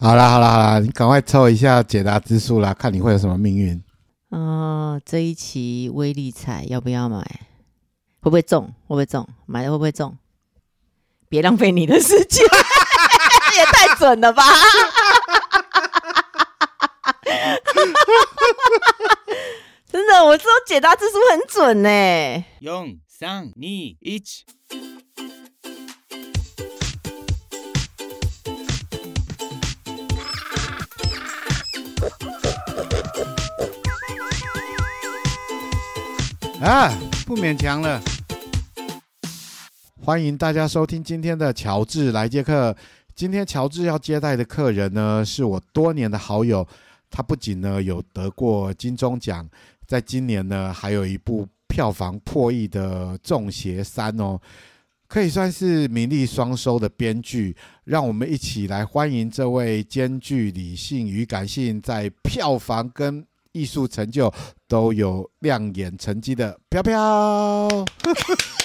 [0.00, 3.74] 好啦好啦好啦，你赶快抽一下解答之书啦，看你会有什么命运。
[4.28, 7.18] 哦、呃，这一期威力彩要不要买？
[8.20, 8.66] 会不会中？
[8.86, 9.28] 会不会中？
[9.46, 10.16] 买了会不会中？
[11.28, 12.44] 别浪费你的时间，
[13.58, 14.44] 也太准了吧！
[19.90, 22.44] 真的，我说解答之书很准呢。
[22.60, 22.66] 四
[23.18, 23.96] 三二一。
[36.60, 36.92] 啊，
[37.24, 38.02] 不勉强了。
[40.04, 42.76] 欢迎大家收听今天的乔治来接客。
[43.14, 46.66] 今天乔治要接待的客人呢，是我多年的好友。
[47.10, 49.48] 他不仅呢有得过金钟奖，
[49.86, 54.40] 在今年呢还有一部票房破亿的《粽邪三》哦，
[55.06, 57.56] 可以算是名利双收的编剧。
[57.84, 64.32] 让我们一起来欢迎这位兼具理性与感性，在票房跟艺术成就
[64.66, 67.68] 都有亮眼成绩的飘飘，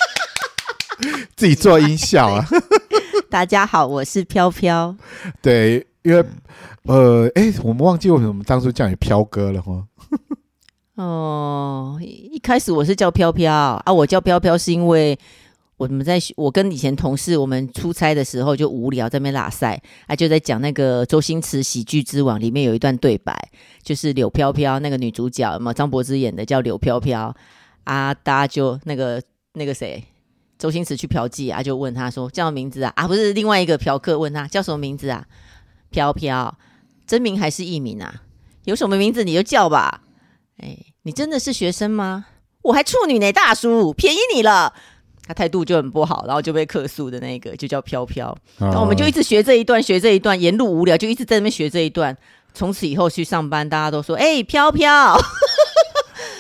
[1.36, 2.46] 自己做音效啊！
[3.30, 4.96] 大家好，我是飘飘。
[5.42, 6.24] 对，因为
[6.84, 9.88] 呃，哎，我们忘记为什么当初叫你飘哥了哈。
[10.96, 15.18] 哦，一开始我是叫飘飘啊，我叫飘飘是因为。
[15.84, 23.38] 我们在我跟以前同事，我们出差的时候就无聊在那边拉赛啊，就在讲那个周星驰《喜剧之王》里面有一段对白，
[23.82, 27.36] 就是柳飘飘那个女主角嘛，张柏芝演的叫柳飘飘
[27.84, 29.22] 啊，大家就那个
[29.56, 30.02] 那个谁，
[30.58, 32.94] 周星驰去嫖妓啊，就问他说叫什么名字啊？
[32.96, 35.26] 啊，不是另外一个嫖客问他叫什么名字啊？
[35.90, 36.58] 飘飘，
[37.06, 38.22] 真名还是艺名啊？
[38.64, 40.04] 有什么名字你就叫吧。
[40.60, 42.28] 哎，你真的是学生吗？
[42.62, 44.74] 我还处女呢，大叔，便宜你了。
[45.26, 52.16] 他态度就很不好，然后就被客诉的那个就叫飘飘，然后我们就一直学这一段，学这一段，沿路无聊就一直在那边学这一段。
[52.54, 55.18] 从此以后去上班，大家都说：“哎、欸，飘飘。”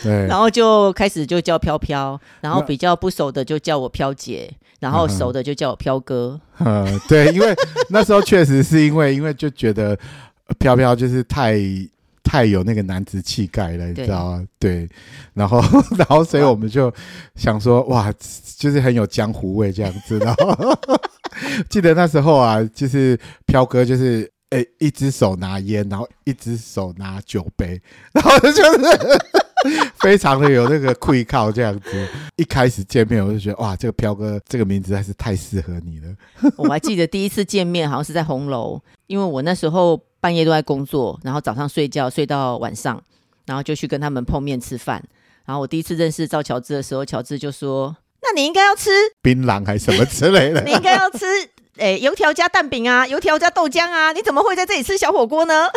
[0.03, 6.39] 对， 然后就开始就叫飘飘，然后比较不熟的就叫我飘姐，然后熟的就叫我飘哥。
[6.59, 7.55] 嗯，对，因为
[7.89, 9.97] 那时候确实是因为因为就觉得
[10.59, 11.57] 飘飘就是太。
[12.33, 14.47] 太有那个男子气概了，你知道吗？
[14.57, 14.89] 对，
[15.35, 15.61] 然后，
[15.95, 16.91] 然后，所以我们就
[17.35, 18.11] 想说，哇，
[18.57, 20.17] 就是很有江湖味这样子。
[20.25, 20.75] 然后，
[21.69, 27.79] 记得那时候啊，就是飘哥，就是诶，一只手拿烟，然后一只手拿酒杯，
[28.13, 32.07] 然后就是非常的有那个气口这样子。
[32.37, 36.51] 一开始见面，我就觉得，哇，这个飘哥这个名字还是太适合你了。
[36.57, 40.01] 我还记得第一次见面，好像是在红楼，因为我那时候。
[40.23, 43.03] 半夜都在工作，然后早上睡觉睡到晚上，
[43.45, 45.03] 然后就去跟他们碰面吃饭。
[45.43, 48.89] 然后我第一次认识赵乔治的时候，乔治就说：“那你应该要吃
[49.21, 50.63] 槟榔还是什么之类的？
[50.63, 51.25] 你应该要吃
[51.75, 55.67] 诶油条加蛋饼啊，油条加豆浆啊，你怎么会在这里吃小火锅呢？”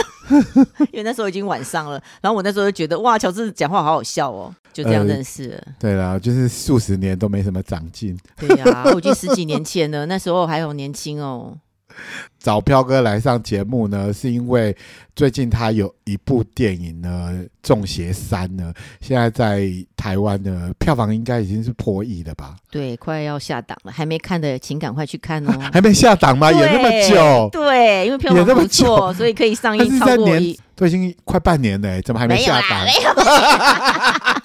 [0.93, 2.01] 因为那时候已经晚上了。
[2.21, 5.57] 然后我那时候就觉得哇，乔治讲话好好笑哦，就这样认识了。
[5.67, 8.17] 呃、对啦，就是数十年都没什么长进。
[8.37, 11.59] 对呀、啊，我已经十几年前了，那时候还好年轻哦。
[12.39, 14.77] 找飘哥来上节目呢，是因为
[15.15, 22.55] 最近他有一部电影呢，《中邪三》呢，现在在台湾的票房应该已经是破亿了吧？
[22.71, 25.53] 对，快要下档了，还没看的请赶快去看哦。
[25.73, 26.53] 还没下档吗？
[26.53, 27.49] 演那么久？
[27.51, 32.85] 对，因为票房不错，所以可以上映超过一，都已经快半年了，怎么还没下档？
[32.85, 34.43] 没有啦，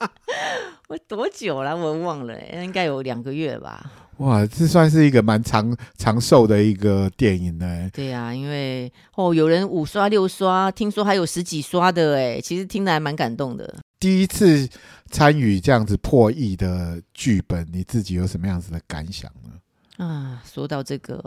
[0.90, 1.76] 我多久了？
[1.76, 3.92] 我忘了，应该有两个月吧。
[4.16, 7.88] 哇，这算是一个蛮长长寿的一个电影呢。
[7.92, 13.72] 对呀、啊，因为哦，有人五刷六刷，听说还有十几刷的哎，其实听得还蛮感动的。
[14.00, 14.68] 第一次
[15.12, 20.04] 参与这样子破亿的剧本，你自己有什么样子的感想呢？
[20.04, 21.24] 啊，说到这个，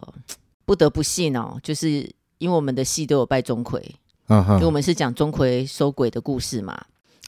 [0.66, 3.82] 不得不信哦，就是因为我们的戏都有拜钟馗，
[4.28, 6.78] 嗯哼，因为我们是讲钟馗收鬼的故事嘛，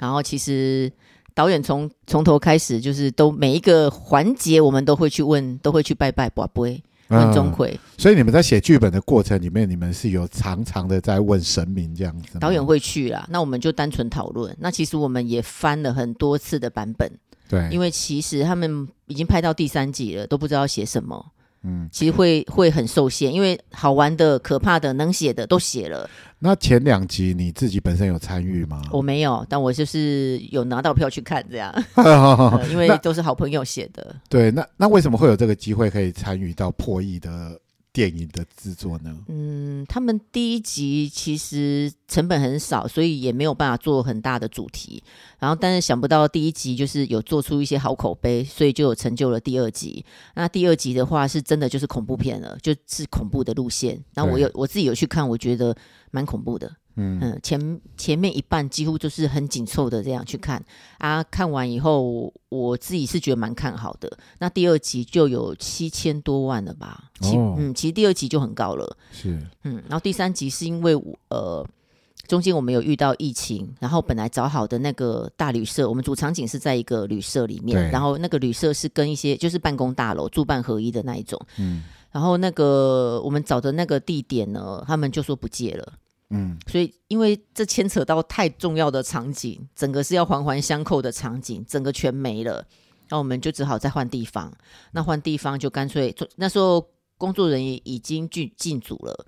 [0.02, 0.92] 然后其实。
[1.36, 7.80] 导演从从头开始就是都每一个环节，我们都会去问，都会去拜拜，不会问钟馗、嗯。
[7.98, 12.40] 所以你们在写剧本的过程里面，你们是有常常的在问神明这样子。
[12.40, 14.56] 导演会去啦，那我们就单纯讨论。
[14.60, 17.12] 那其实我们也翻了很多次的版本，
[17.50, 21.34] 对，因为其实他们已经拍到第三集了，都不知道写什么。
[21.66, 26.08] 嗯，其实会会很受限，因为好玩的、可怕的、能写的都写了。
[26.38, 28.84] 那前两集你自己本身有参与吗？
[28.92, 34.16] 我没有，但我就是有拿到票去看这样， 呃、因为都是好朋友写的。
[34.30, 37.60] 对，那那为什么会有这个机会可以参与到破译的
[37.96, 39.18] 电影的制作呢？
[39.30, 45.02] 嗯，他们第一集其实成本很少，所以也没有办法做很大的主题。
[45.40, 50.04] 然后，但是想不到第一集就是有做出一些好口碑，所以就有成就了第二集。
[50.34, 54.04] 那第二集的话，是真的就是恐怖片了，就是恐怖的路线。
[54.14, 55.74] 然后我有我自己有去看，我觉得
[56.12, 56.70] 蛮恐怖的。
[56.98, 60.64] 嗯嗯，前前面一半几乎就是很紧凑的这样去看
[60.98, 64.18] 啊，看完以后我自己是觉得蛮看好的。
[64.40, 67.12] 那第二集就有七千多万了吧？
[67.22, 68.98] 哦，嗯，其实第二集就很高了。
[69.12, 70.96] 是，嗯，然后第三集是因为
[71.30, 71.66] 呃
[72.28, 85.94] 中间我们有遇到疫情，然后本来找好的那个大旅社，我们主场景是在一个旅社里面，然后那个旅社是跟一些就是办公大楼住办合一的那一种，嗯，然后那个我们找的那个地点呢，他们就说不借了。
[86.32, 92.66] 嗯，所以因为这牵扯到太重要的场景，整个是要环环相扣的场景，整个全没了，
[93.10, 94.52] 那我们就只好再换地方。
[94.92, 96.86] 那换地方就干脆，那时候
[97.18, 99.26] 工作人员已经进进组了，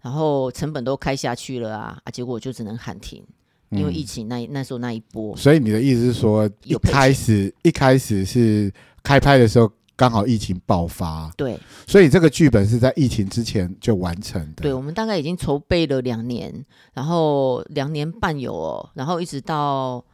[0.00, 3.24] 然后成本都开下去了啊，啊，结果就只能喊停，
[3.70, 5.36] 因为疫情那那时候那一波。
[5.36, 9.70] 所以你的意思是说，一开始一开始是开拍的时候。
[9.98, 14.62] 刚好疫情爆发，对，所以这个剧本是在疫情之前就完成的。
[14.62, 16.64] 对，我们大概已经筹备了两年，
[16.94, 20.04] 然后两年半有哦，然后一直到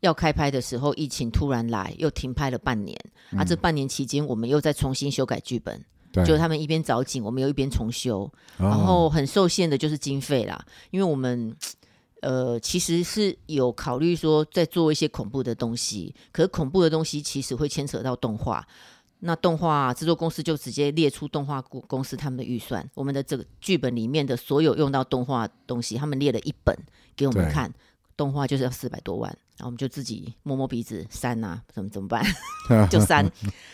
[0.00, 2.98] 要开拍的时候，疫情突然来，又停拍了半年。
[3.32, 5.78] 嗯、啊，这半年期间，我们又在重新修改剧本，
[6.10, 11.54] 对，就他们一边找景，我们又一边重修，哦、然后很受限的就是经费啦，因为我们
[12.22, 18.66] 呃其实是有考虑说在做一些恐怖的东西，可是恐怖的东西其实会牵扯到动画。
[19.26, 26.76] 那动画制作公司就直接列出动画公公司他们的预算，我们的这个剧本里面的所有用到动画东西，他们列了一本
[27.16, 27.72] 给我们看，
[28.18, 32.22] 动画就是要四百多万，然后我们就自己摸摸鼻子删啊，怎么怎么办？
[32.90, 33.26] 就删，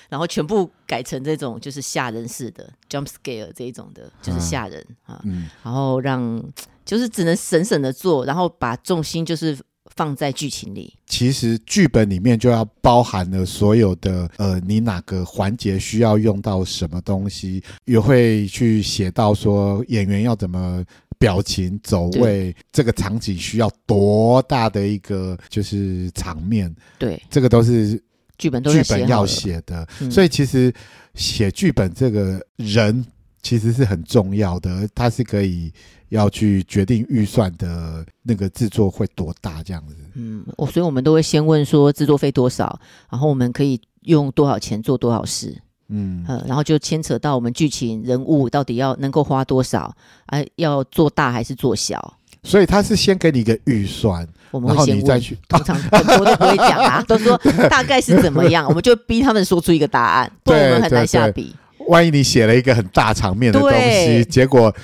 [0.08, 5.20] 然后全部改成这种就是吓人式的 jump scare 这一种的，就是吓人啊，
[5.64, 6.40] 然后让
[6.84, 9.58] 就是只能省省的做，然后把重心就是。
[9.96, 20.84] 放在剧情里，其实剧本里面就要包含了所有的呃，你哪个环节需要用到什么东西，也会去写到说演员要怎么
[21.18, 28.00] 表情走位，这个场景需要多大的一个就是场面，对，这个都是
[28.38, 30.72] 剧本都剧本要写的，所以其实
[31.14, 33.04] 写剧本这个人
[33.42, 35.72] 其实是很重要的，它是可以。
[36.10, 39.94] 要去决定预算的那个制作会多大这样子？
[40.14, 45.56] 嗯，我所以我们都会先问说制作费多少，然后我们可以用多少钱做多少事。
[45.86, 49.94] 嗯，呃，然后就牵扯到我们剧情人物到底要能够花多少，
[50.26, 52.16] 啊，要做大还是做小？
[52.42, 57.40] 所以他是先给你一个预算，我们会先问，再去，通常 很多都不会讲啊，都说
[57.70, 61.54] 大概是怎么样，我们就逼他们说出一个答案，不然我们很难 下笔。
[61.90, 64.74] 万一你写了一个很大场面的东西，结果。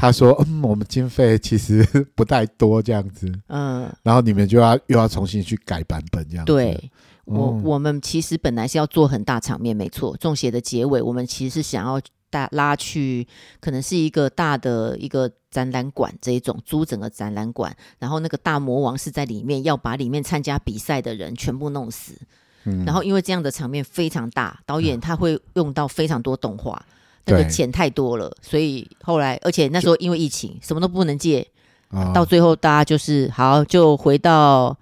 [0.00, 1.84] 他说：“嗯，我们经费其实
[2.14, 3.28] 不太多，这样子。
[3.48, 6.52] 嗯，然后你们就要又要重新去改版本，这样子。
[6.52, 6.90] 对，
[7.24, 10.16] 我我们其实本来是要做很大场面，没错。
[10.18, 12.00] 中邪的结尾，我们其实是想要
[12.30, 13.26] 大拉去，
[13.58, 22.14] 可能是一个大的一个展览馆这一种，租整个展览馆，然后那个大魔王是在里面，要把里面参加比赛的人全部弄死。
[22.70, 26.82] 嗯，然后因为这样的场面非常大，导演他会用到非常多动画。
[26.86, 26.92] 嗯”
[27.30, 31.46] 那个钱太多了，所以后来，而且那时候因为疫情，什么都不能借，
[31.90, 34.76] 哦、到最后大家就是好，就回到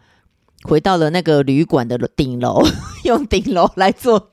[0.62, 2.62] 回到了那个旅馆的顶楼，
[3.04, 4.30] 用顶楼来做。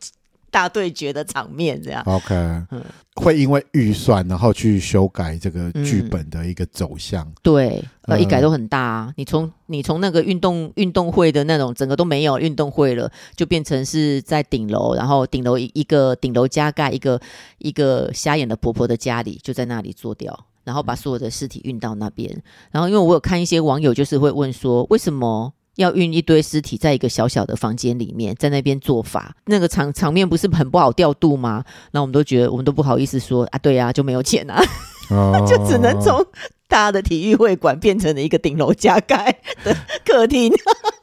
[0.53, 2.03] 大对决的场面，这样。
[2.05, 2.35] OK，
[2.69, 2.83] 嗯，
[3.15, 9.13] 会因为预算然后去修改这个剧本的一个走向，嗯、对，呃，一改都很大啊。
[9.17, 17.19] 你从你从那个运动运动会的那种整个都没有运动会了，就变成是在顶楼，然后顶楼一一个顶楼加盖一个
[17.59, 22.41] 一个瞎眼的婆婆的家里，就在那里做掉，然后把所有的尸体运到那边。
[22.71, 25.53] 然后因为我有看一些网友就是会问说，为什么？
[25.75, 31.63] 要运一堆尸体在一个小小的房间里面，在那边做法，那个场场面不是很不好调度吗？
[31.91, 34.63] 那我们都觉得，我们都不好意思说啊，对啊，就没有钱啊，
[35.09, 36.25] 哦、 就只能从
[36.67, 39.75] 大的体育会馆变成了一个顶楼加盖的
[40.05, 40.53] 客厅。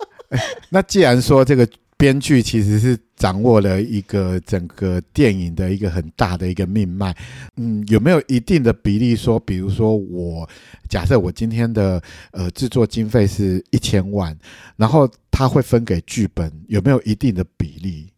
[0.71, 1.69] 那既然说这个。
[2.01, 7.15] 编剧其实是掌握了一个整个电影的一个很大的一个命脉，
[7.59, 10.49] 嗯，有没有一定的比例说，比如说我
[10.89, 14.35] 假设我今天的呃制作经费是一千万，
[14.77, 18.09] 然后他会分给剧本，有没有一定的比例？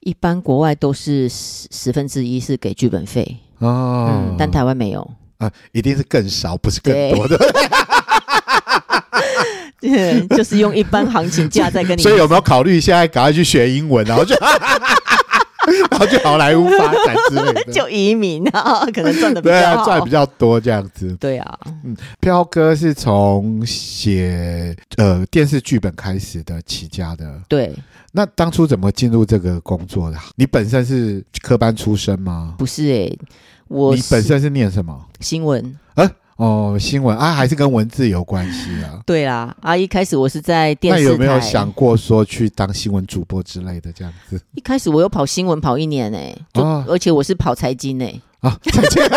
[0.00, 3.38] 一般国外都是十十分之一是给剧本费。
[3.60, 5.10] 哦、嗯，但台湾没有。
[5.38, 7.38] 啊，一定是更少，不是更多的。
[9.86, 12.02] 对， 就是用一般行情价在跟你。
[12.04, 14.34] 所以有没有考虑现在赶快去学英文，然后就
[15.90, 21.16] 然后去好莱坞发展之类的，就移民啊，可能赚的比对啊，较好，赚比较多这样子。
[21.18, 27.40] 对啊，嗯，飘哥是从写呃电视剧本开始的起家的。
[27.48, 27.74] 对，
[28.12, 30.16] 那当初怎么进入这个工作的？
[30.36, 32.54] 你本身是科班出身吗？
[32.56, 33.18] 不是哎、欸，
[33.66, 34.96] 我你本身是念什么？
[35.18, 35.76] 新闻。
[35.94, 39.00] 啊哦，新闻啊，还是跟文字有关系啊？
[39.06, 44.38] 对啦，啊，一开始我是在电视台，那有没有想过说去当新闻主播之类的这样子？
[44.54, 49.02] 一开始我有跑新闻跑一年呢、欸，哦，而且我是跑财经呢、欸，啊，财经，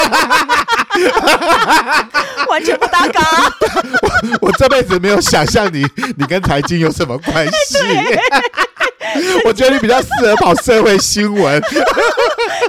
[2.50, 3.22] 完全不搭嘎。
[4.42, 5.86] 我我这辈子没有想象你，
[6.16, 7.78] 你跟财经有什么关系？
[9.46, 11.62] 我觉得你比较适合跑社会新闻。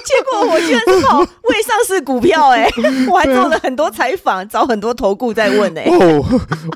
[0.04, 2.72] 结果我居然是跑未上市股票哎、欸，
[3.10, 5.90] 我还做了很多采访，找很多投顾在问哎、欸。
[5.90, 6.24] 哦，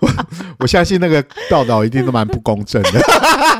[0.00, 0.10] 我
[0.60, 2.90] 我相信那个报道一定都蛮不公正的。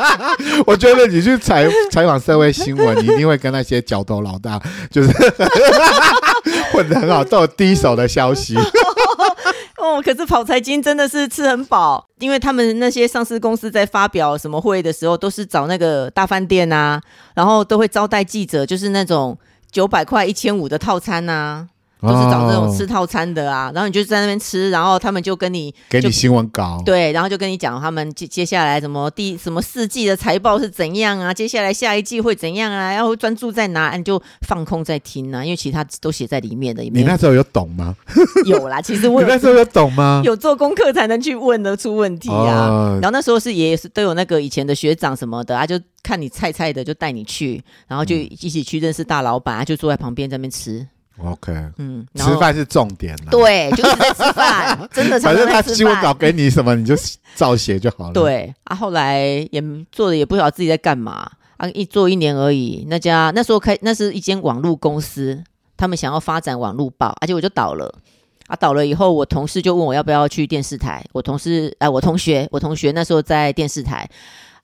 [0.66, 5.08] 我觉得你去采采访社会新闻，你一定会跟那些角头老大就是
[6.72, 8.56] 混得很好，都有第一手的消息。
[9.76, 17.00] 哦，可是跑财经真的是吃很饱，因为他们那些上市公司在发表什么会的时候，都是找那个大饭店啊，
[17.34, 19.36] 然后都会招待记者，就是那种
[19.74, 21.68] 九百块、一千五的套餐啊。
[22.06, 36.82] 都是找这种吃套餐的啊，然后你就在那边吃，然后他们就跟你给你新闻稿，对，然后就跟你讲他们接接下来什么第什么四季的财报是怎样啊，接下来下一季会怎样啊，要专注在哪，你就放空在听啊，因为其他都写在里面的。
[36.82, 37.96] 你那时候有懂吗？
[38.44, 40.22] 有啦，其实我你那时候有懂吗？
[40.26, 42.68] 有做功课才能去问得出问题啊。
[42.68, 50.86] 哦、然后那时候是也是都有那个以前的学长什么的啊，就看你菜菜的就带你去，然后就一起去认识大老板，啊，就坐在旁边在那边吃。
[51.18, 53.26] OK，嗯，吃饭是重点啦。
[53.30, 55.18] 对，就是在吃饭， 真的。
[55.20, 56.94] 反正他新闻稿给你什么，你就
[57.36, 58.12] 照写就好了。
[58.12, 59.20] 对啊，后来
[59.52, 62.84] 也做的也不晓得自己在干嘛啊，一做一年而已。
[62.88, 65.40] 那家那时候开，那是一间网络公司，
[65.76, 67.94] 他们想要发展网络报，而且我就倒了。
[68.48, 71.02] 啊，倒了以后，我同事就问我要不要去电视台。
[71.12, 74.06] 我同事，哎，我同学，我同学那时候在电视台。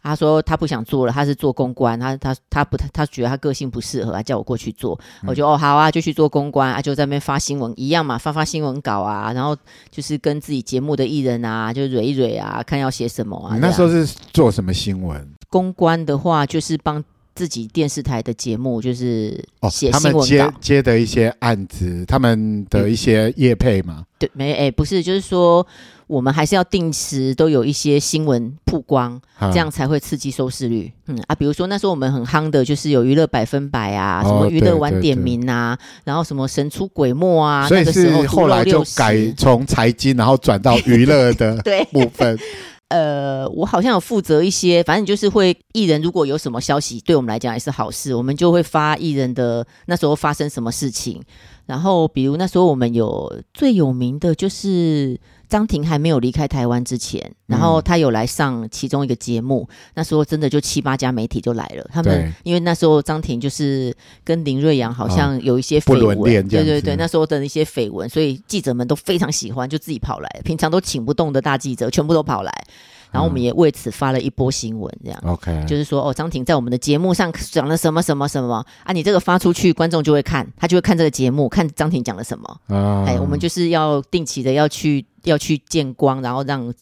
[0.03, 4.99] 他说他不想做了，他是做公关，他他他不他觉得他个性不适合，叫我过去做。
[5.23, 9.57] 嗯、我就哦好啊，就去做公关啊，就在那边发新闻一样嘛，发发新闻稿啊，然后
[9.91, 13.55] 就是跟自己节目的艺人啊，就蕊一蕊啊，看要写什么啊。
[13.55, 15.29] 你那时候是做什么新闻？
[15.49, 17.03] 公关的话，就是帮
[17.41, 20.19] 自己电视台的节目，就是写新闻稿。
[20.19, 24.05] 哦、他们接接的一些案子，他们的一些业配嘛。
[24.19, 25.67] 对，没哎，不是，就是说。
[26.11, 29.21] 我们还是要定时都有一些新闻曝光，
[29.53, 30.91] 这样才会刺激收视率。
[31.07, 42.37] 嗯啊，比如说那时候我们很夯的，就是有娱乐百分百啊，哦、什么娱乐晚点名啊，然后什么神出鬼没啊，所以是后来就改从财经，然后转到 娱乐的部分。
[42.91, 51.21] 呃，我好像有负责一些，反正就是会艺人如果有什么消息，对我们来讲也是好事，我们就会发艺人的那时候发生什么事情。
[51.67, 55.19] 然后比如那时候我们有最有名的就是。
[55.51, 61.85] 张庭还没有离开台湾之前，然后他有来上其中一个节目，嗯、那时候真的就七八家媒体就来了。
[61.93, 63.93] 他们因为那时候张庭就是
[64.25, 70.41] 跟林瑞阳好像有一些绯闻，啊、对对对，那时候的一些绯闻，所以记者们都非常喜欢，就自己跑来。
[70.45, 72.65] 平常都请不动的大记者，全部都跑来。
[73.11, 82.61] 然后我们也为此发了一波新闻，这样，OK，、嗯、就是说哦，张庭在我们的节目上讲了什么什么什么啊，你这个发出去，观众就会看，他就会看这个节目，看张庭讲了什么。
[82.69, 86.73] 啊，哎，我们就是要定期的要去要去见光，然后让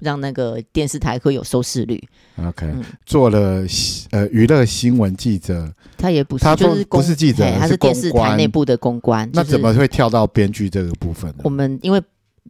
[0.00, 2.02] 让那个电视台会有收视率。
[2.36, 3.64] OK，、嗯、做了
[4.10, 9.28] 呃娱乐新闻记者，他也不是，他就是不是记者，他是电视台内部的公关。
[9.32, 11.38] 那怎么会跳到编剧这个部分呢？
[11.44, 12.02] 我们因为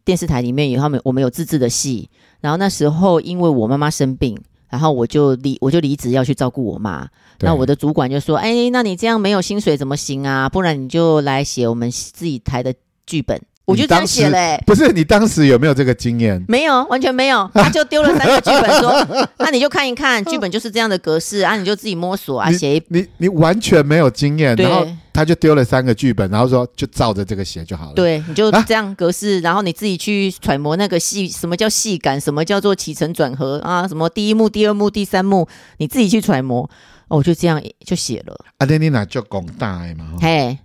[0.04, 2.10] 电视台里面有他们，我们有自制的戏。
[2.40, 7.08] 然后那时候，因为我妈妈生病，然后我就离我就离职要去照顾我妈。
[7.40, 10.48] 那我的主管就说：“哎，那你这样没有薪水怎么行啊？
[10.48, 12.74] 不然你就来写我们自己台的
[13.06, 14.64] 剧本。”我就这样写嘞、欸。
[14.66, 16.42] 不是你当时有没有这个经验？
[16.48, 17.48] 没有，完全没有。
[17.52, 22.82] 他就丢了三个剧本说，说 那你就看一看，剧本就是这样的格式啊，你就自己摸索啊，写一。
[22.88, 27.92] 你你，你完全没有经验，然后他就丢了三个剧本，然后说就照着这个写就好了。
[27.94, 35.46] 对，你就这样格式，啊、然后你自己去揣摩那个戏，什么叫戏感，什么叫做起承转合啊，什么第一幕、第二幕、第三幕，
[35.76, 36.68] 你自己去揣摩。
[37.08, 38.34] 哦，我就这样就写了。
[38.58, 40.16] 阿爹，你那叫广大嘛？
[40.20, 40.58] 嘿。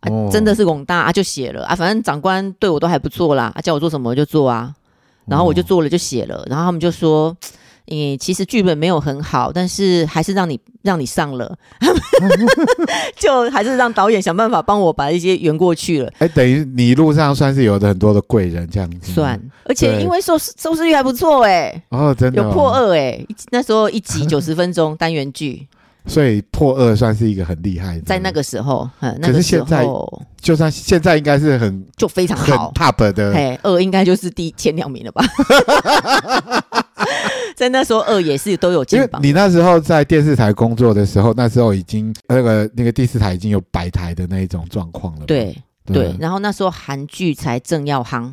[0.00, 4.72] 啊、真的是广大啊，就写了啊，反正长官对我都还不错啦，啊，叫我做什么我就做啊，
[5.26, 7.36] 然后我就做了就写了，然后他们就说，
[7.86, 11.58] 你，其实剧本没有很好，但是还是让你让你上了，
[13.18, 16.12] 就还是让导演想办法帮我把一些圆过去了。
[16.18, 25.66] 哎，等于你一路上算是有的很多的贵人这样子，算，而且因为收收视率还不错哎、欸，哦，真的、哦、有破二哎、欸，那时候一集九十分钟单元剧。
[26.08, 32.72] 所以破二算是一个很厉害的，在那个时候，嗯，那可个时是现在候就算现在应该是很就非常好。
[32.74, 35.24] top 的，嘿，二应该就是第前两名了吧？
[37.54, 39.20] 在那时候，二也是都有因为进榜。
[39.22, 45.26] 你那时候在电视台工作的时候，那时候已经那个那个第四台已经有百台的那一种状况了。
[45.26, 48.32] 对对对，然后那时候韩剧才正要夯，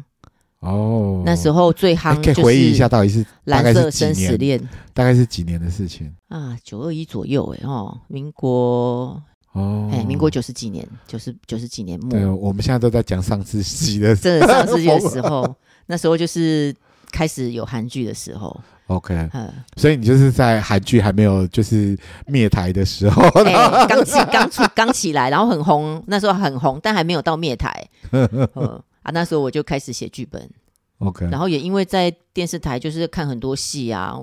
[0.65, 3.89] 哦，那时候最哎夯就是可以回忆一下到底是蓝色？
[3.91, 4.59] 生死恋。
[4.93, 6.11] 大概是几年的事情？
[6.29, 9.21] 啊，九二一左右，哎哦，民国
[9.53, 15.55] 哦，哎，民国九十几年，九十九十几年末，对，我们现在都在讲上世纪的 真的上世纪的时候，
[15.85, 16.73] 那时候就是
[17.11, 18.55] 开始有韩剧的时候
[18.87, 30.49] ，OK，嗯，所以你就是在韩剧还没有就是灭台的时候，哎，刚起刚出刚起来，然后很红，那时候很红，但还没有到灭台， 嗯啊，那时候我就开始写剧本
[30.97, 34.15] ，OK，然后也因为在电视台就是看很多戏啊，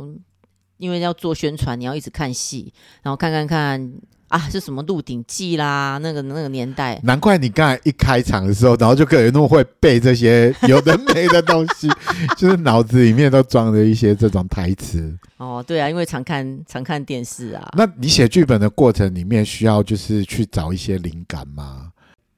[0.78, 3.92] 因为要做宣传，你要一直看戏，然后看看看
[4.26, 11.88] 啊是什么《鹿鼎记》啦，那个那个年代，难怪你刚才一开场的时候，然后就可以那么会背这些有的没的东西，
[12.36, 15.16] 就是脑子里面都装着一些这种台词。
[15.36, 21.91] 哦，对啊，因为常看常看电视啊，那你写剧本的过程里面，需要就是去找一些灵感吗？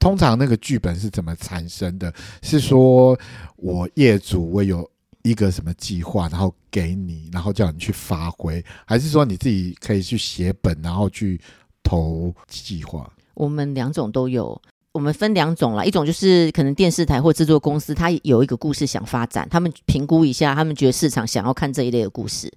[0.05, 2.13] 通常那个剧本是怎么产生的？
[2.43, 3.17] 是说
[3.55, 4.87] 我业主我有
[5.23, 11.41] 一个什么计划，然后给你，然后叫你去发挥，还是说你自己可以去写本，然后去
[11.81, 13.11] 投计划？
[13.33, 14.61] 我们两种都有。
[14.91, 22.53] 我们分两种啦，一种就是可能电视台或制作公司，他有一个故事想发展，他们评估一下，他们觉得市场想要看这一类的故事，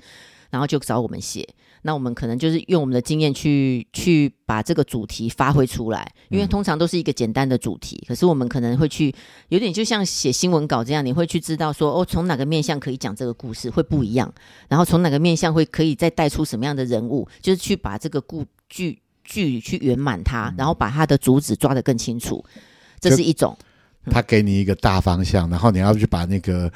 [0.51, 1.49] 然后就找我们写。
[1.89, 9.15] 那我们可能就是用我们的经验去去把这个主题发挥出来，因为通常都是一个简单的主题，可是我们可能会去
[9.49, 14.31] 有点就像写新闻稿这样，你会去知道说哦，从哪个面向可以讲这个故事会不一样，
[14.69, 22.45] 然后从哪个面向会可以再带出什么样的人物，就是去把这个故剧剧去圆满它，然后把它的主旨抓得更清楚，
[23.01, 23.57] 这是一种。
[24.11, 26.71] 他给你一个大方向，然后你要去把那个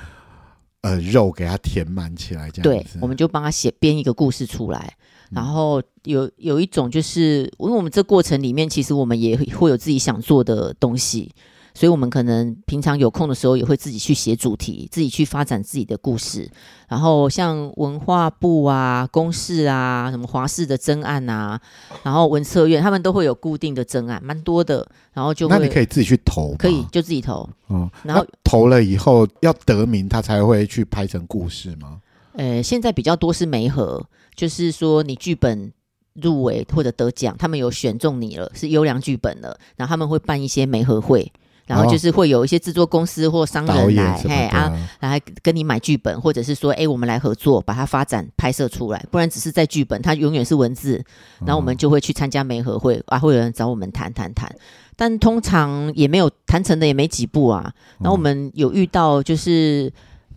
[0.82, 4.94] 呃肉给它填满起来，这样对子，我们就帮他写编一个故事出来。
[5.30, 11.32] 然后有有一种就是，因为我们这过程里面，其实我们也会有自己想做的东西，
[11.74, 16.50] 所以我们可能平常有空的时候，也会自己去写主题，自己去发展自己的故事。
[16.88, 21.58] 然后像文化部啊、公视啊、什么华视的征案啊，
[22.02, 24.86] 然后文策院，他们都会有固定的征案，蛮多的。
[25.12, 27.48] 然后就那你可以自己去投，可以就自己投。
[27.68, 32.00] 嗯，然后投了以后要得名，他才会去拍成故事吗？
[32.34, 34.02] 呃，现在比较多是媒合，
[34.34, 35.70] 就是说你剧本
[36.14, 41.30] 入围或者得奖，他们有选中你了，是优良剧本了，然后他们会办一些媒合会，
[41.66, 51.04] 然后就是会有一些制作公司或商人来，嘿啊，来跟你买剧本，或者是说，哎，我们来合作，把它发展拍摄出来，不然只是在剧本，它永远是文字，
[51.40, 54.54] 然后我们就会去参加媒合会啊，会有人找我们谈谈谈，
[54.96, 59.92] 但通常也没有谈成的也没几部啊，然后我们有遇到就是。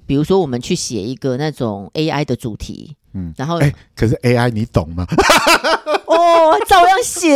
[0.08, 5.08] 比如说，我们去写一个那种 AI 的主题，嗯，然后，哎，可是 AI 你懂吗？
[6.06, 7.34] 哦，照样写。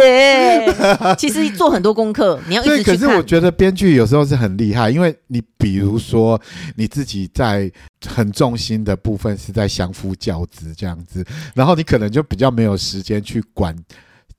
[1.18, 2.98] 其实做很多功课，你要一直去看。
[2.98, 6.40] 可是我觉得编剧有时候是很厉害，因为你比如说
[6.76, 7.72] 你自己在
[8.06, 13.76] 很重心的部分是在相夫教子这样子，然后你可能就比较没有时间去管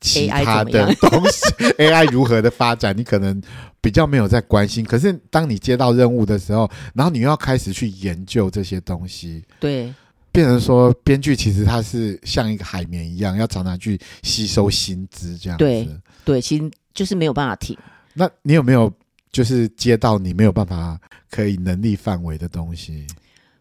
[0.00, 1.42] 其他的东西
[1.78, 3.40] AI,，AI 如何的发展，你可能
[3.80, 4.84] 比较没有在关心。
[4.84, 9.92] 可是当你接到任务的时候，然后你又要开始去研究这些东西，对。
[10.32, 15.64] 变成说，编剧其实它是像一个海绵一样，要常常去吸收新知，这样子。
[15.64, 15.88] 对
[16.24, 17.76] 对，其实就是没有办法停。
[18.14, 18.92] 那你有没有
[19.32, 20.98] 就是接到你没有办法
[21.30, 23.06] 可以能力范围的东西？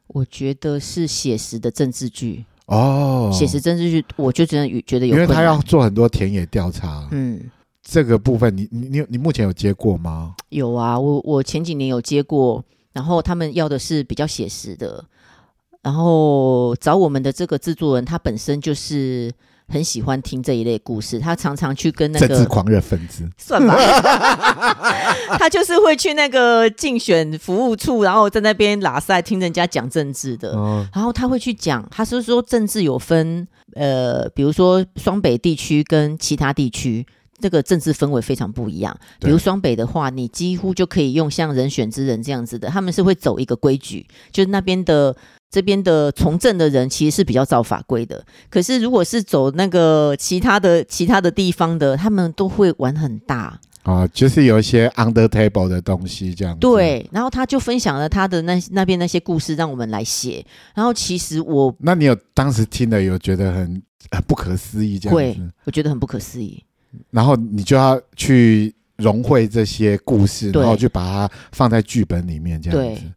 [0.08, 7.08] 我觉得是写实的政治剧哦，写实政治剧，我就真的觉得有，因为他要做很多田野调查。
[7.12, 7.41] 嗯，
[7.82, 10.36] 这个部分你你你你目前有接过吗？
[10.49, 15.03] 有啊，我我前几年有接过，然后他们要的是比较写实的。
[15.81, 19.31] 然后找我们的这个制作人，他本身就是
[19.67, 23.75] 很喜欢听这一类故事，他常常去跟那个政治狂热分子，算吧，
[25.39, 37.05] 他就是会去那个竞选服务处，然后在那边拉塞听人家讲政治的，哦、然后他会去讲，他是说政治有分，呃，比如说双北地区跟其他地区。
[37.41, 38.93] 这个政治氛围非常不一样。
[39.17, 45.15] 比如双北的话，你几乎就可以用像人选之人这样子的，他们是会走一个规矩，就是那边的
[45.49, 48.23] 这边的从政的人其实是比较照法规的。
[48.49, 56.55] 可是如果是走那个其他的其他的地方的，他们都会玩很大啊，就是有一些 under table 的东西这样。
[56.59, 60.45] 对，然后他就分享了他的那那边那些故事，让我们来写。
[60.75, 63.81] 然后其实我，那你有当时听了有觉得很
[64.12, 66.63] 很不可思议这样会子，，我觉得很不可思议。
[67.09, 73.12] 然后你就要去融汇这些故事，然后就把它放在剧本里面这样子对。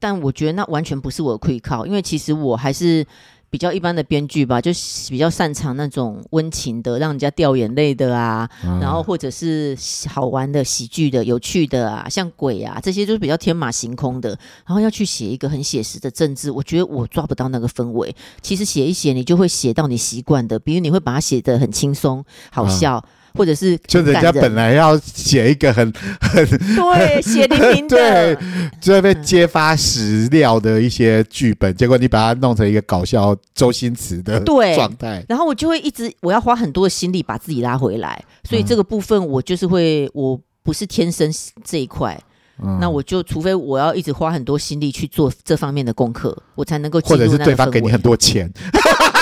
[0.00, 3.06] 但我觉得那完全不是我的愧靠，因为其实我还是
[3.50, 4.70] 比较一般的编剧吧，就
[5.08, 9.76] 比较擅长那种温情的，让人家掉眼泪的啊，嗯然后或者是
[10.08, 14.30] 好玩的、喜剧的、有趣的啊，像鬼啊这些，就是比较天马行空的。
[14.64, 18.14] 然后要去写一个很写实的政治，我觉得我抓不到那个氛围。
[18.40, 23.04] 其实写一写，你就会写到你习惯的，比如你会把它写得很轻松、好笑。
[23.34, 28.38] 或者是就人家本来要写一个很很对血淋淋的， 对，
[28.80, 41.32] 就会被揭发史料的一些剧本，结果你把它弄成一个搞笑周星驰的对状态，然后我就会一直我要花很多的心力把自己拉回来，所以这个部分我就是会，我不是天生
[41.64, 42.20] 这一块，
[42.62, 42.78] 嗯。
[42.80, 48.82] 那我就除非我要一直花很多心力去做这方面的功课，我才能够或者是对方给你很多钱，但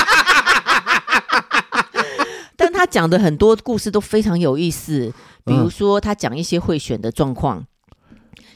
[2.79, 5.13] 他讲的很多故事都非常有意思，
[5.45, 7.67] 比如说他讲一些贿选的状况。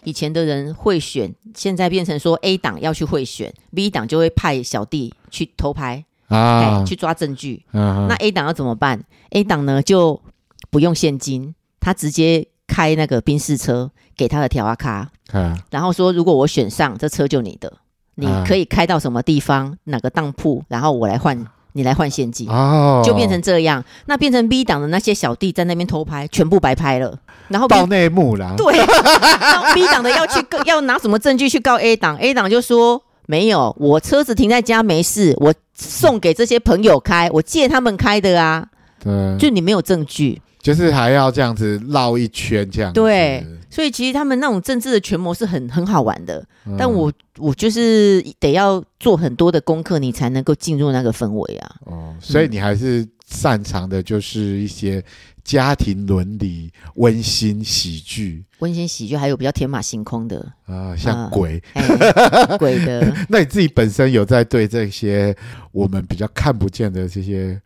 [0.04, 7.64] 以前的人贿选，现在变成说 A 党要去贿选，B 党就会派小弟去偷拍啊哎，去抓证据。
[7.72, 10.22] 嗯那 A 党要怎么办？A 党呢就
[10.70, 17.72] 不用现金，他直接开那个宾士车给他的条阿卡，啊然后说如果我选上，这车就你的，
[18.14, 21.44] 你可以开到什么地方，哪个当铺，然后我来换。
[21.72, 23.84] 你来换现金，哦，就变成这样。
[24.06, 27.18] 那变成 B 党的那些小弟在那边偷拍，全部白拍了。
[27.48, 38.66] 然后 B, 爆内幕啦，对，然后 B 党的要去 要拿什么证据去告 A 党？A 党就说没有，我车子停在家没事，我送给这些朋友开，我借他们开的啊。
[39.02, 43.00] 对，就你没有证据，就是还要这样子绕一圈这样子。
[43.00, 46.46] 对，所以其实他们那种政治的权谋是很很好玩的。
[46.66, 51.76] 嗯但我我就是得要做很多的功课，你才能够进入那个氛围啊。
[51.86, 55.02] 哦，所以你还是擅长的就是一些
[55.42, 61.60] 家庭伦理、温馨喜剧温馨喜剧，还有比较天马行空的啊，像鬼。
[61.72, 63.10] 哎、鬼的。
[63.30, 65.34] 那你自己本身有在对这些
[65.72, 67.58] 我们比较看不见的这些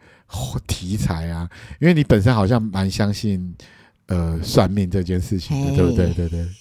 [0.69, 1.51] 题材啊？
[1.81, 3.55] 因为你本身好像蛮相信
[4.07, 6.12] 呃算命这件事情的，对不对？
[6.14, 6.47] 对对。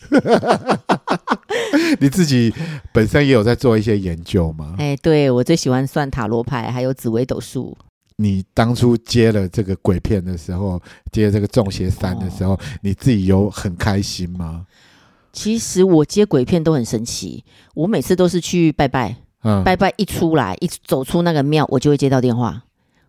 [1.99, 2.53] 你自己
[2.93, 4.75] 本身也有在做一些研究吗？
[4.79, 7.77] 哎，对我最喜欢算塔罗牌，还有紫微斗数。
[8.17, 10.81] 你当初接了这个鬼片的时候，
[11.11, 14.65] 接这个《中邪三》的时候，哦、你自己有很开心吗？
[15.33, 22.63] 其实我接鬼片都很神奇，我每次都是去拜拜，嗯，拜拜一出来，一走出那个庙，我就会接到电话。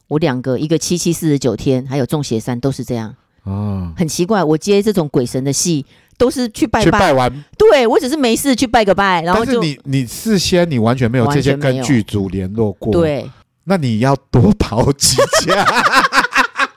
[0.08, 3.14] 我两个，一个七七四十九天，还有《中邪三》都是这样。
[3.46, 5.86] 哦，很奇怪，我接这种鬼神的戏
[6.18, 13.30] 都是去拜拜，去拜完，对我只是没事去拜个拜，然后就你你事先你完全没有这些跟剧组联络过，对。
[13.68, 15.66] 那你要多跑几家，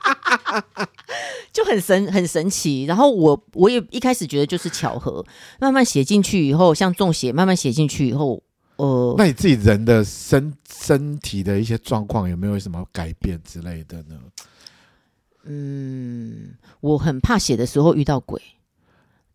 [1.53, 2.85] 就很神很神奇。
[2.85, 5.23] 然后我我也一开始觉得就是巧合，
[5.59, 8.41] 慢慢写进去以后，像中邪，慢慢写进去以后，
[8.77, 14.15] 呃，那你自己人的身身体的一些状况有没有什么改变之类的呢？
[15.43, 18.41] 嗯，我很怕写的时候遇到鬼。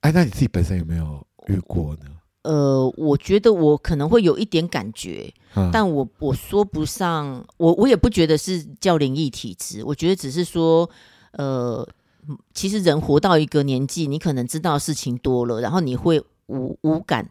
[0.00, 2.06] 哎，那你自己本身有没有遇过呢？
[2.42, 10.88] 呃，我觉得我可能会有一点感觉，嗯、但我我说不上，我我也不觉得是叫灵异体质，我觉得只是说，
[11.32, 11.88] 呃，
[12.52, 17.26] 其实人活到一个年纪，你可能知道事情多了，然后你会无无感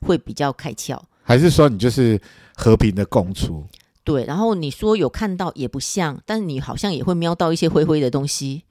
[0.00, 2.20] 会比较开窍，还是说你就是
[2.56, 3.64] 和平的共处？
[4.06, 8.62] 对，然后你说有看到也不像，但你好像也会瞄到一些灰灰的东西。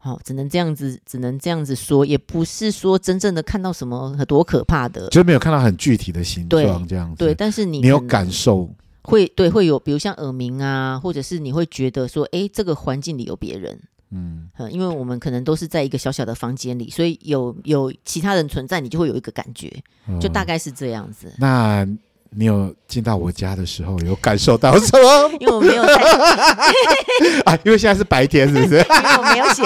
[0.00, 7.16] 哦，只能这样子，只能这样子说，也不是说真正的看到什么多可怕的，就没有看到很具体的形状这样子。
[7.18, 8.70] 对，但是你你有感受，
[9.02, 13.78] 会对会有，比如像耳鸣啊，或者是你会觉得说，哎，这个环境里有别人，
[14.10, 19.82] 嗯，因为我们可能都是在一个小小的房间里，所以有有其他人存在，你就会有一个感觉，
[20.20, 21.26] 就大概是这样子。
[21.26, 21.88] 嗯、那。
[22.30, 25.30] 你有进到我家的时候，有感受到什么？
[25.40, 25.94] 因为我没有在
[27.46, 28.76] 啊，因为现在是白天，是不是？
[28.78, 29.62] 因为我没有写。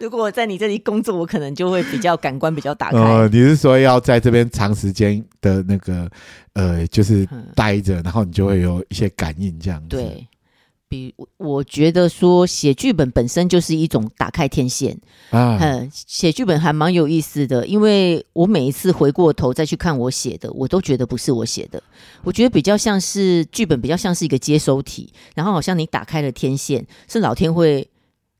[0.00, 2.98] 如果我在你这里工作，我可能就会比较感官比较打开。
[2.98, 6.08] 呃，你是说要在这边长时间的那个
[6.54, 9.96] 呃，就是待着，然后你就会有一些感应这样子。
[9.96, 10.26] 对。
[10.88, 14.96] 比我觉得说写剧本本身就是一种打开天线
[15.30, 21.82] 啊，嗯，写剧本还蛮有意思的，因为我每一次回过头再去看我写的，我都觉得不是我写的，
[22.22, 27.88] 我觉得比较像是剧本，比较像是一个接收体，然后好像你打开了天线，是老天会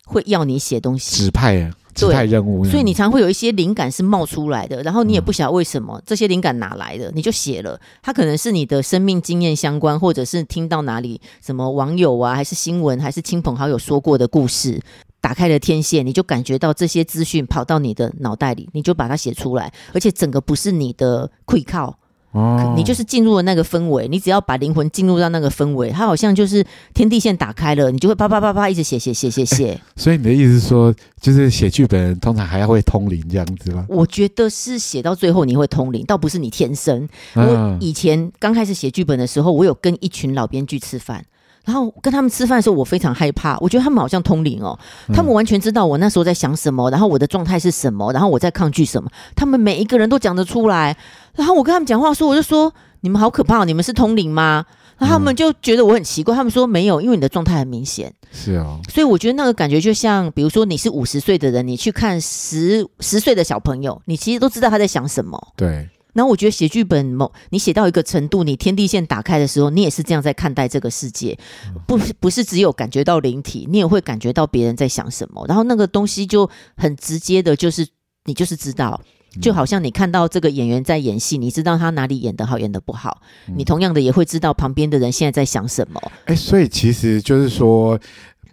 [0.04, 7.80] 会要你写东西，指派啊，指派任务，所以你常会有一些灵感是冒出来的，然后你也不晓得为什么、嗯、这些灵感哪来的，你就写了。
[8.02, 14.80] 它可能是你的生命经验相关，或者是听到哪里什么网友啊，还是新闻，还是亲朋好友说过的故事，
[15.20, 21.98] 打开了天线，你就感觉到这些资讯跑到你的脑袋里，你就把它写出来，而且整个不是你的愧靠。
[22.36, 29.80] 哦，你就是进入了那个氛围，你只要把灵魂进入到那个氛围，它好像就是天地线打开了，你就会啪啪啪啪一直写写写写写。
[29.96, 33.86] 所以你的意思是说，就是写剧本人通常还要会通灵这样子吗？
[33.88, 37.08] 我觉得是写到最后你会通灵，倒不是你天生。
[37.34, 41.24] 我以前刚开始写剧本的时候，我有跟一群老编剧吃饭。
[41.64, 43.58] 然后跟他们吃饭的时候，我非常害怕。
[43.58, 44.78] 我觉得他们好像通灵哦，
[45.12, 49.10] 他们完全知道我那时候在想什么，然后我的状态是什么，然后我在抗拒什么。
[49.34, 50.96] 他们每一个人都讲得出来。
[51.36, 52.72] 然后我跟他们讲话说，我就说
[53.02, 54.64] ：“你们好可怕，你们是通灵吗？”
[54.98, 56.34] 然后他们就觉得我很奇怪。
[56.34, 58.80] 他们说：“没有，因为你的状态很明显。”是啊。
[58.88, 65.52] 所以我觉得那个感觉就像，比如说你是五十岁的人，你去看十十岁的小朋友，你其实都知道他在想什么。
[65.54, 65.88] 对。
[66.14, 71.38] 然后我觉得写剧本，某你写到一个程度，你天地线打开的时候，你也是这样在看待这个世界，
[71.86, 75.44] 不是不是只有感觉到灵体，你也会感觉到别人在想什么。
[75.46, 77.86] 然后那个东西就很直接的，就是
[78.24, 78.98] 你就是知道，
[79.40, 83.20] 就好像你看到这个演员在演戏，你知道他哪里演得好，演得不好，
[83.56, 86.00] 你同样的也会知道旁边的人现在在想什么。
[86.24, 87.98] 哎，所以其实就是说。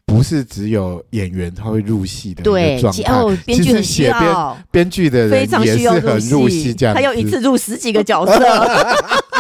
[0.06, 8.38] 不是只有演员他会入戏的一个状态，哦，编剧很需要，编剧的人也是很入戏，这样子，他要一次入十几个角色。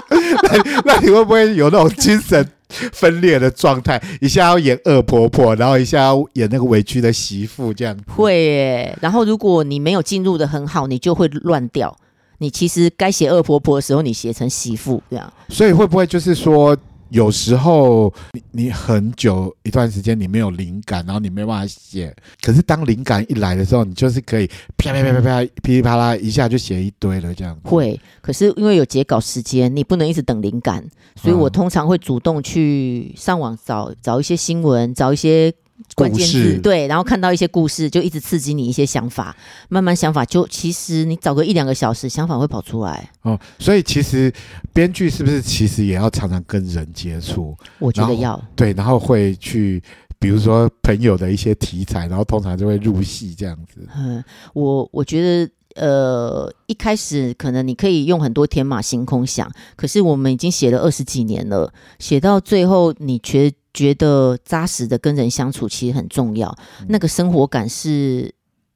[0.07, 2.47] 那 那你会不会有那种精神
[2.91, 4.01] 分裂的状态？
[4.21, 8.97] 一下要演恶婆婆，然后一下要演那个委屈的媳妇，这样会耶。
[9.01, 11.95] 然后如果你没有进入的很好，你就会乱掉。
[12.39, 15.33] 你其实该写恶婆婆的时候，你写成媳妇这样。
[15.49, 16.75] 所以会不会就是说？
[17.13, 22.13] 有时候你你很久一段时间你没有灵感，然后你没办法写。
[22.41, 24.47] 可是当灵感一来的时候，你就是可以
[24.77, 27.55] 啪啪啪啪啪噼里啪啦一下就写一堆了这样。
[27.63, 30.83] 会，可是因为有截稿时间，你不能一直等灵感，
[31.15, 35.53] 所以我通常会主动去上网找找一些新闻，找一些。
[35.95, 39.35] 关键字对，然后看到一些故事，就一直刺激你一些想法，
[39.69, 43.09] 慢慢想法就其实你找个一两个小时，想法会跑出来。
[43.21, 44.33] 哦，所以其实
[44.73, 47.55] 编剧是不是其实也要常常跟人接触？
[47.79, 49.81] 我觉得要对，然后会去
[50.19, 53.87] 比如说朋友的一些题材，然后通常就会入戏这样子。
[53.95, 63.51] 嗯，我我觉得呃，一开始可能你可以用很多天马行空想，可是我们已经写了二十几年了，写到最后你觉。
[63.73, 66.47] 觉得扎实的跟人相处其实很重要，
[66.81, 68.31] 嗯、那个生活感是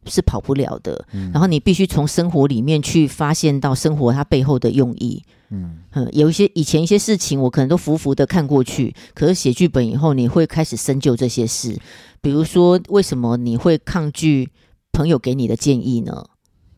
[0.08, 1.06] 是跑不了的。
[1.14, 5.24] 嗯、然后你必须从生活里面去发现到生活它背后的用意。
[5.52, 11.80] 嗯，嗯，有一些以前一些事情我可能都浮浮的看过去，可是写剧本以后你会开始深究这些事。
[12.20, 14.50] 比如说，为什么你会抗拒
[14.92, 16.26] 朋友给你的建议呢？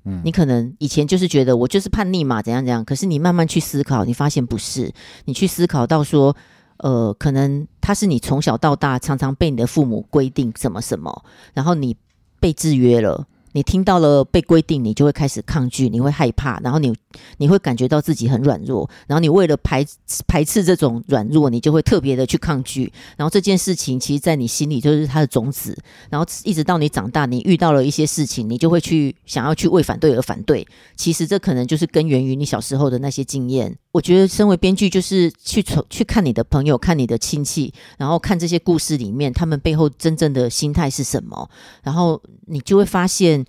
[0.06, 2.84] 嗯，你可能以前就是觉得我就是叛逆嘛，怎样怎样。
[2.86, 4.92] 可是你慢慢去思考，你发现不是。
[5.26, 6.36] 你去思考到说。
[6.82, 11.94] 呃，可能他是你从小到大常常被你的父母规定什么什么，然后你
[12.40, 13.28] 被制约了。
[13.54, 16.94] 你听到了被规定，你就会开始抗拒，你会害怕，然后你
[17.38, 19.86] 你会感觉到自己很软弱，然后你为了排
[20.28, 25.78] 排斥这种软弱，你就会特别的去抗拒，然后这件事情其实，在你心里就是它的种子，
[26.10, 30.68] 然后一直到你长大，你遇到了一些事情，你就会去想要去为反对而反对。
[30.96, 33.76] 其实这可能就是根源于你小时候的那些经验。
[33.92, 41.50] 我觉得身为编剧，就是去从去看你的朋友，看你的亲戚，然后看这些故事里面他们背后真正的心态是什么，
[41.84, 43.46] 然后你就会发现。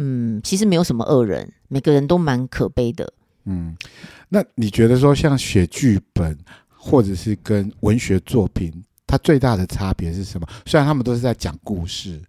[0.00, 3.12] 嗯，其实没有什么恶人，每个人都蛮可悲的。
[3.46, 3.76] 嗯，
[4.28, 8.72] 那你觉得说像写剧本，或者是跟文学作品，
[9.08, 10.46] 它最大的差别是什么？
[10.64, 12.22] 虽然他们都是在讲故事，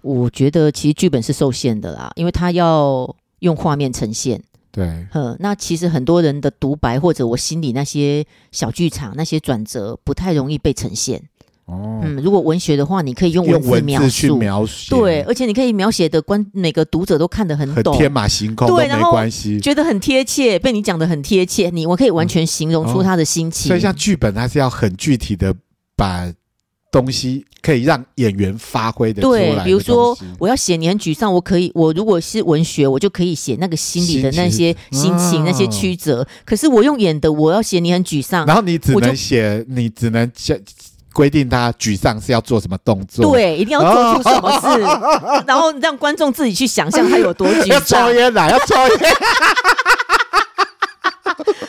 [0.00, 4.42] 我觉得其实剧本是受限的啦，因为它要用画面呈现。
[4.72, 11.22] 对，嗯，那其实很多人的独白或者我心里那些小剧场、那些转折，不太容易被呈现。
[11.66, 23.68] 哦，嗯，如果文学的话，你可以用文字描述，去描写，对，而且你可以描写的观每个读者都看得很懂，很天马行空，对，没关系，觉得很贴切，被你讲的很贴切，你我可以完全形容出他的心情。
[23.68, 25.54] 嗯哦、所以像剧本，它是要很具体的
[25.96, 26.32] 把
[26.92, 29.54] 东西可以让演员发挥的出来的。
[29.56, 36.24] 对，比如说我要写你很沮丧，我可以，我如果是文学，我就可以写那个心里的那些心情，心情那些曲折。
[36.44, 40.62] 可是我用演的，我要写你很沮丧，然后你只能写，你只能写。
[41.14, 43.34] 规定他沮丧是要做什么动作？
[43.34, 47.68] 对，一定要做出什么事，哦、 然后让观众自己去想象他有多沮丧。
[47.68, 49.14] 要抽烟啦，要抽烟。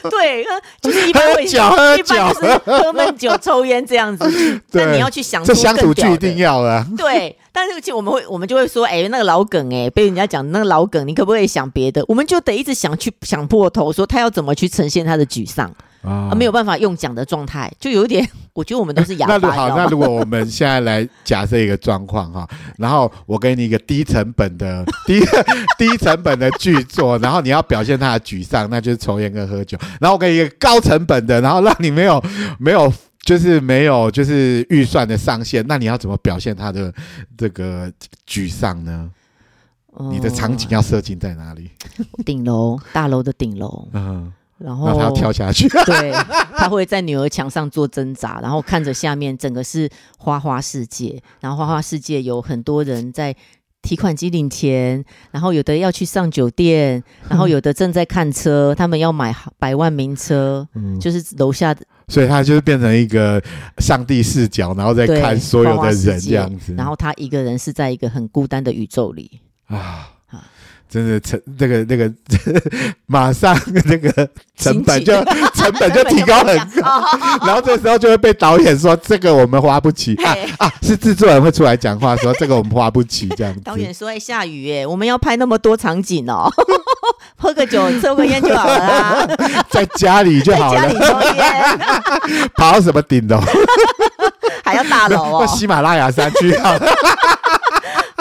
[0.12, 0.46] 对，
[0.82, 4.30] 就是一般会 一般就是喝闷酒、抽烟这样子。
[4.30, 6.86] 对 但你要去想出更屌的土剧一定要啊。
[6.98, 12.04] 对，但是其实我们会，我们就会说，哎、欸，那个老梗、欸，哎，被人家讲那个老梗，你可不可以想别的？
[12.08, 15.74] 我们就得一直想去想破头，说他要怎么去呈现他的沮丧。
[16.04, 19.38] 啊，没有办法用讲的状态，就有一点， 我觉得我们都是哑巴。
[19.38, 25.20] 那好，那如果我们现在来假设一个状况哈，然后我给你一个低成本的低
[25.80, 29.78] 低成本的剧作，然后你要表现他的沮丧，那就是抽烟跟喝酒。
[30.02, 32.22] 然后我给你一个高成本的，然后让你没有
[32.60, 36.94] 没有就是没有就是预算的上限，那你要怎么表现他的
[37.38, 37.90] 这个
[38.28, 39.10] 沮丧呢？
[40.12, 41.70] 你的场景要设计在哪里？
[42.26, 43.88] 顶楼，大楼的顶楼。
[43.94, 44.34] 嗯。
[44.64, 46.12] 然后他要跳下去，对，
[46.56, 53.36] 他会在女儿墙上做挣扎，然后看着下面整个是花花世界，然后花花世界有很多人在
[53.82, 63.44] 提款机领钱，然后有的要去上酒店，然后有的正在看车，他们要买百万名车，嗯，就是楼下的，所以他就是变成一个
[63.80, 69.42] 上帝视角，然后再看所有的人这样子，然后他一个人是在一个很孤单的宇宙里。
[69.66, 70.08] 啊。
[70.94, 72.12] 真的成那个那个，
[73.08, 75.12] 马上那个成本就
[75.56, 77.04] 成本就提高很高，
[77.48, 80.14] 然后这时候就会被导演说这个我们花不起。
[80.24, 80.72] 啊啊！
[80.84, 83.52] 是制作人会出来讲话说这个我们花不起这样。
[83.64, 86.48] 导演说：“哎，下雨耶，我们要拍那么多场景哦，
[87.38, 89.28] 喝个酒抽个烟就好了啦，
[89.72, 90.88] 在家里就好了，
[92.56, 93.42] 跑到什么顶楼？
[94.64, 96.82] 还要大楼哦，喜马拉雅山去好了。”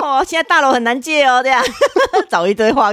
[0.02, 1.62] 哦，现在大楼很难借哦，这样
[2.28, 2.92] 找一堆话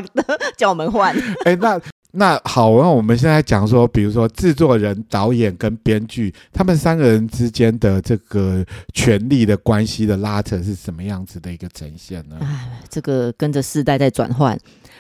[0.56, 1.14] 叫我们换。
[1.46, 12.38] 哎、欸，那那好，那我们现在讲说，比如说制作人、导演跟编剧，他们三个人之间的这个权力的关系的拉扯是什么样子的一个呈现呢？
[12.42, 14.58] 哎，这个跟着世代在转换，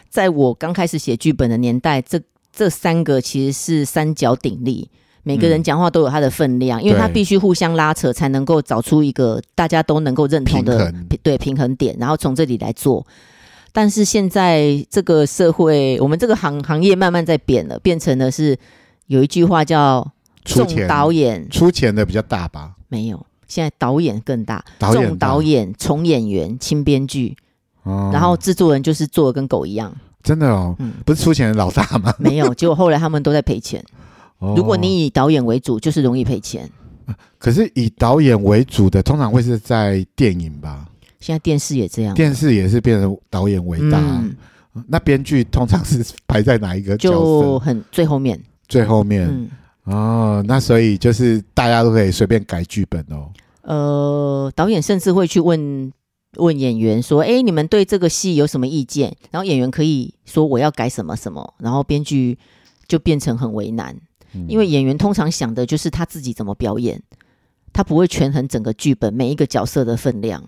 [0.10, 2.20] 在我刚开始写剧本的年代，这
[2.52, 4.90] 这三个其实是三角鼎立。
[5.30, 13.06] 每个人讲话都有他的分量，嗯、因为他必须互相拉扯，才能够找出一个大家都能够认同的平对平衡点，然后从这里来做。
[13.72, 18.58] 但是现在这个社会，我们这个行行业慢慢在变了，变成的是
[19.06, 20.12] 有一句话叫
[20.44, 21.48] “重导演。
[21.52, 27.38] 出钱的比较大吧”，没有，现在导演更大，重导演、重演员、轻编剧，
[27.84, 32.12] 哦、然后制作人就是做的跟狗一样，真的哦，嗯、不是出钱的老大吗？
[32.18, 33.86] 没有，结果后来他们都在赔钱。
[34.40, 36.70] 如果你以导演为主，就是容易赔钱。
[37.38, 40.88] 可是以导演为主的，通常会是在电影吧？
[41.20, 44.00] 现在电视也这样，电视也是变成导演为大。
[44.00, 44.36] 嗯、
[44.88, 46.96] 那编剧通常是排在哪一个？
[46.96, 48.40] 就很最后面。
[48.68, 49.28] 最后面。
[49.28, 49.50] 嗯、
[49.86, 53.32] 哦，那所以就是大家都可以随便改剧本哦。
[53.64, 55.92] 呃，导演甚至会去问
[56.38, 62.38] 问演员说：“哎，你们对这个戏有什么意见？”然后演员可以说：“我要改什么什么。”然后编剧
[62.88, 63.96] 就变成很为难。
[64.48, 67.02] 因为演员通常想的就是他自己怎么表演，
[67.74, 70.44] 他不会权衡整个剧本每一个角色的分量。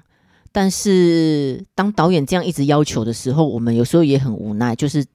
[0.51, 5.05] 但是当导演这样一直要求的时候，我们有时候也很无奈，就是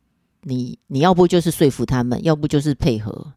[0.42, 3.32] 你你要不就是说服他们，要不就是配合。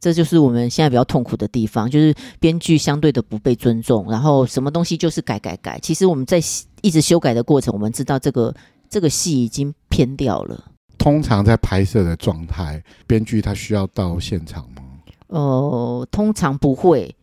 [0.00, 5.76] 这就是我们现在比较痛苦的地方，就是编剧相对的不被尊重，然后什么东西就是改改改。
[5.80, 6.40] 其实我们在
[6.82, 8.54] 一直修改的过程，我们知道这个
[8.88, 10.67] 这个戏已经偏掉了。
[10.98, 14.82] 通常在拍摄的状态，编剧他需要到现场吗？
[15.28, 17.14] 呃，通常不会，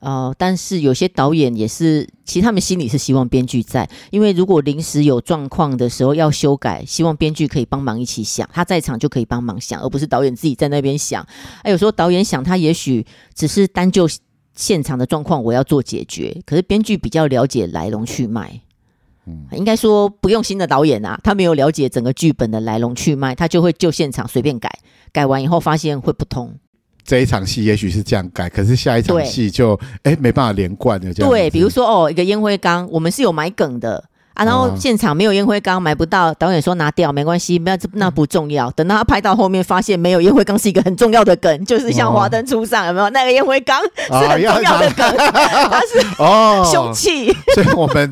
[0.00, 11.26] 呃，但是有些导演也是，其实他们心里是希望编剧在，因为如果临时有状况的时候要修改，希望编剧可以帮忙一起想，他在场就可以帮忙想，而不是导演自己在那边想。
[11.62, 14.06] 哎，有时候导演想，他也许只是单就
[14.54, 18.60] 现场的状况，我要做解决，可是编剧比较了解来龙去脉。
[19.26, 24.70] 嗯，应该说不用心的导演啊，他没有了解整个剧本的来龙去脉，他就会就现场随便改，
[25.12, 26.54] 改完以后发现会不通。
[27.04, 31.30] 这一场戏也许是这样改，可是下一场戏就哎对没办法连贯的这样。
[31.30, 34.02] 对，比如说哦，一个烟灰缸，我们是有买梗的
[34.34, 38.70] 啊，然后现场没有烟灰缸买不到，导演说拿掉没关系，不要这那不重要。
[38.72, 48.08] 等到他拍到后面，发现没有烟灰缸是一个很重要的梗，就是像华灯初上有没有那个烟灰缸是很重要的梗， 它是哦凶器， 所以我们。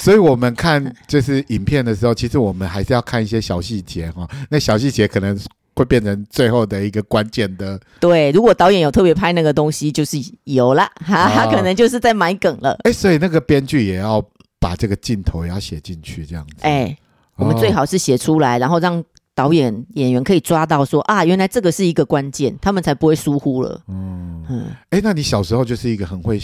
[0.00, 4.26] 所以我们看就是影片的时候，其实我们还是要看一些小细节哈。
[4.48, 5.38] 那小细节可能
[5.76, 7.78] 会变成最后的一个关键的。
[8.00, 12.76] 对，如果导演有特别拍那个东西，就是有了 哈，他可能就是在埋梗了。
[12.84, 14.24] 哎，所以那个编剧也要
[14.58, 16.54] 把这个镜头也要写进去，这样子。
[16.60, 16.96] 哎，
[17.36, 19.02] 我们最好是写出来，然后让
[19.34, 23.80] 导演演员可以抓到说啊，原来这个是一个关键，他们才不会疏忽了。
[23.88, 24.66] 嗯嗯。
[24.90, 26.40] 哎，那你小时候就是一个很会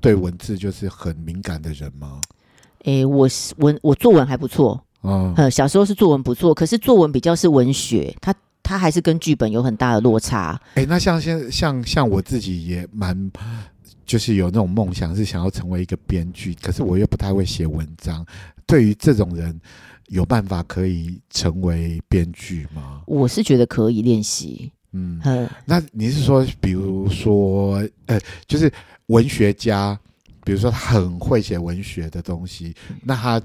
[0.00, 2.20] 对文字就是很敏感的人吗？
[2.86, 10.60] 诶，我文我作文还不错，嗯，小时候是作文不错，可是作文比较是文学，它它还是跟剧本有很大的落差。
[10.74, 13.30] 哎、欸，那像现像像我自己也蛮，
[14.04, 18.24] 就是有那种梦想是想要成为一个编剧，可是我又不太会写文章。
[18.66, 19.60] 对于这种人，
[20.06, 23.02] 有办法可以成为编剧吗？
[23.06, 24.72] 我是觉得可以练习。
[24.92, 25.20] 嗯，
[25.64, 28.72] 那你是说，比如说，呃，就是
[29.06, 29.98] 文学家，
[30.46, 32.72] 比如说他很会写文学的东西，
[33.02, 33.42] 那他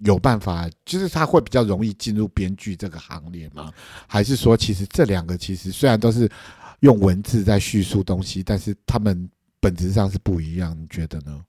[0.00, 3.72] 有办法，就是他会比较容易进入编剧这个行列吗？
[4.06, 6.30] 还是说，其实这两个其实虽然都是
[6.80, 9.26] 用文字在叙述东西，但是他们
[9.58, 10.76] 本质上是不一样？
[10.78, 11.40] 你觉得呢？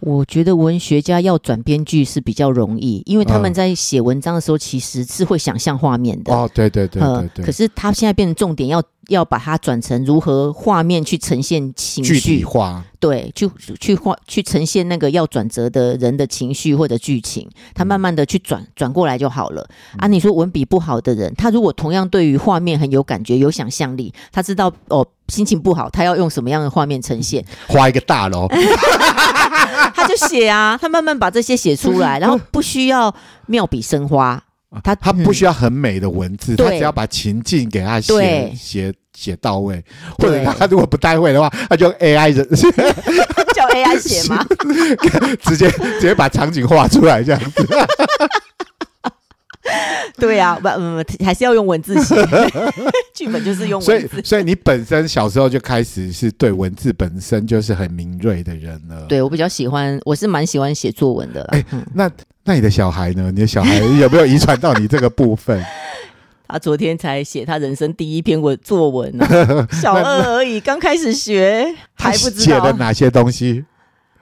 [0.00, 6.32] 我觉得文学家要转编剧是比较容易，因为他们在写文章的时候其实是会想象画面的。
[6.32, 7.44] 哦，对对对对对。
[7.44, 12.84] 可是他现在变成重点要要把它转成如何画面去呈现情绪，具体化。
[13.00, 13.50] 对，去
[13.80, 19.68] 去画去呈现那个要转折的人的情绪或者剧情，他慢慢的去转转过来就好了。
[19.98, 27.44] 啊，你说文笔不好的人，他如果同样对于画面很有感觉、有想象力，他知道哦心情不好，他要用什么样的画面呈现？
[27.66, 28.46] 画一个大楼。
[29.94, 33.12] 他就写啊，他慢慢把这些写出来， 然后不需要
[33.46, 34.42] 妙笔生花，
[34.82, 39.84] 他他不需要很美的文字，嗯、他只要把情境给他写写写到位，
[40.18, 42.48] 或者他如果不太会的话，他就 AI 人
[43.54, 44.44] 叫 AI 写吗？
[45.42, 47.66] 直接直接把场景画出来这样子。
[50.18, 52.14] 对呀、啊，不不还是要用文字写，
[53.14, 54.08] 剧本就是用文字。
[54.08, 59.06] 所以，所以你本身小时候就开始是对文字本身就是很敏锐的人了。
[59.08, 61.42] 对，我比较喜欢，我是蛮喜欢写作文的。
[61.52, 62.10] 哎、欸，那
[62.44, 63.30] 那你的小孩呢？
[63.30, 65.64] 你的小孩有没有遗传到你这个部分？
[66.48, 73.64] 他昨天才写他人生第一篇文作文呢、啊， 小二而已，刚开始学，还不知道写了哪些东西。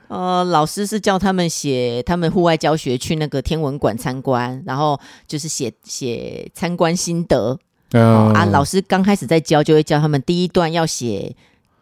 [0.07, 7.59] 呃，老师是叫他们写他们户外教学去那个天文馆参观，然后就是写写参观心得。
[7.93, 11.35] 嗯、哦、啊，老师刚开始在教，就会教他们第一段要写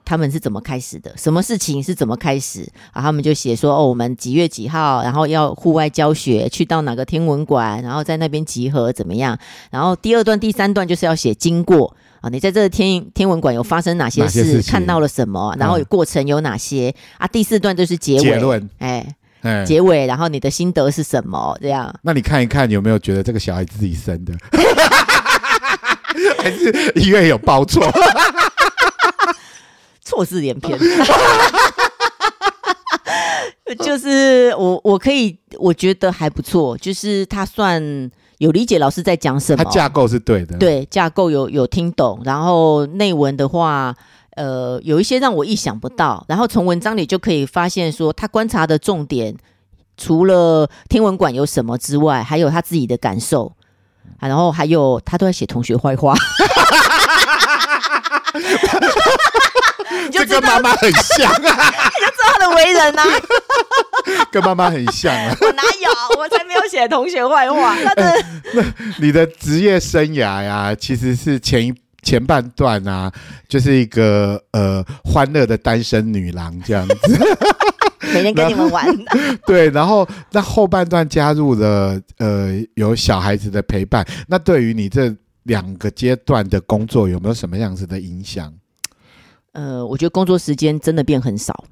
[0.08, 3.02] 他们是怎么开始的，什么事情是怎么开始啊？
[3.02, 9.38] 他们就写说哦，我们几月几号，然后要户外教学，去到哪个天文馆，然后在那边集合怎么样？
[9.70, 11.94] 然后第二段、第三段就是要写经过。
[12.22, 14.62] 啊，你在这个天天文馆有发生哪些事？
[14.62, 15.54] 些看到了什么？
[15.58, 16.88] 然后有过程有哪些？
[16.88, 18.62] 嗯、啊，第四段就是结尾。
[18.78, 19.06] 哎，
[19.42, 21.54] 哎，结尾，然后你的心得是什么？
[21.60, 21.94] 这样。
[22.00, 24.32] 那你看一看有没有觉得这个小孩自己生的，
[26.42, 27.84] 还是医院有报错？
[30.08, 30.78] 错字连篇。
[33.80, 36.76] 就是我，我可以，我觉得还不错。
[36.78, 38.10] 就是他算。
[38.38, 43.92] 有理解老师在讲什么，他架构是对的，对，架构有有听懂，然后内文的话，
[44.36, 49.36] 呃，有一些让我意想不到，然后从文章里就可以发现说，他观察的重点
[49.96, 53.52] 除了天文馆有什么之外，还有他自己的感受，
[54.20, 56.14] 然后还有他都在写同学坏话。
[60.06, 61.36] 你就 跟妈妈很像啊！
[61.36, 63.04] 你就知道他的为人啊，
[64.30, 65.36] 跟妈妈很像啊！
[65.40, 66.18] 我哪有？
[66.18, 67.74] 我才没有写同学坏话。
[68.54, 68.64] 那
[68.98, 73.12] 你的职业生涯呀，其实是前一前半段啊，
[73.48, 77.36] 就是一个呃欢乐的单身女郎这样子，
[78.14, 78.86] 每天跟你们玩。
[79.46, 85.14] 对，然后那后半段加入了呃有小孩子的陪伴，那对于你这
[85.44, 88.52] 两个阶段的工作有没有什么样子的影响？
[89.58, 91.64] 呃，我觉得工作时间真的变很少，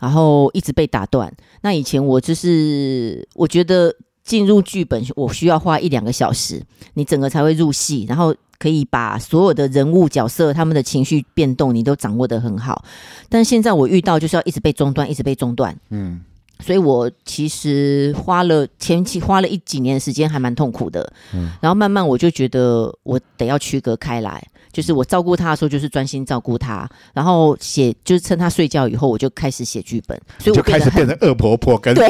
[0.00, 1.30] 然后一直被打断。
[1.60, 6.62] 那以前我就是，我觉得进入剧本我需要花一两个小时，
[6.94, 12.82] 你整个才会入戏，然后可以把所有的人物角色他们的情绪变动你都掌握得很好。
[13.28, 16.22] 但现在我遇到就是要一直被中断，一直被中断，嗯，
[16.60, 24.42] 所以我其实花了前期花了一几年的时间，还蛮痛苦的，嗯，然后慢慢我就觉得我得要区隔开来。
[24.72, 32.06] 就是我照顾他的时候，就是专心照顾他，然后写，就是趁他睡觉以后，我就开始写剧本，所以我就开始变成恶婆婆跟对，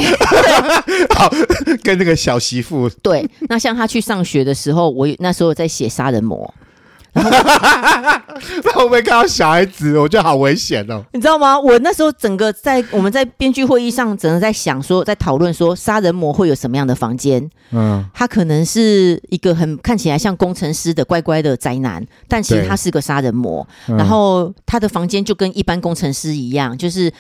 [1.15, 1.31] 好
[1.85, 2.89] 跟那个小媳妇。
[3.03, 6.53] 对，那像他去上学的时候，我那时候在写杀人魔。
[8.63, 9.99] 那会不会看到小孩子？
[9.99, 11.03] 我觉得好危险哦！
[11.13, 11.59] 你知道吗？
[11.59, 17.51] 我那时候整个在我们在编剧会议上，整个在想说，在讨论说，杀人魔会有什么样的房间？
[17.71, 23.67] 嗯，他可能是一个很看起来像工程师的乖乖的宅男，但其实他是个杀人魔。
[23.89, 27.11] 嗯、然后他的房间就跟一般工程师一样，就是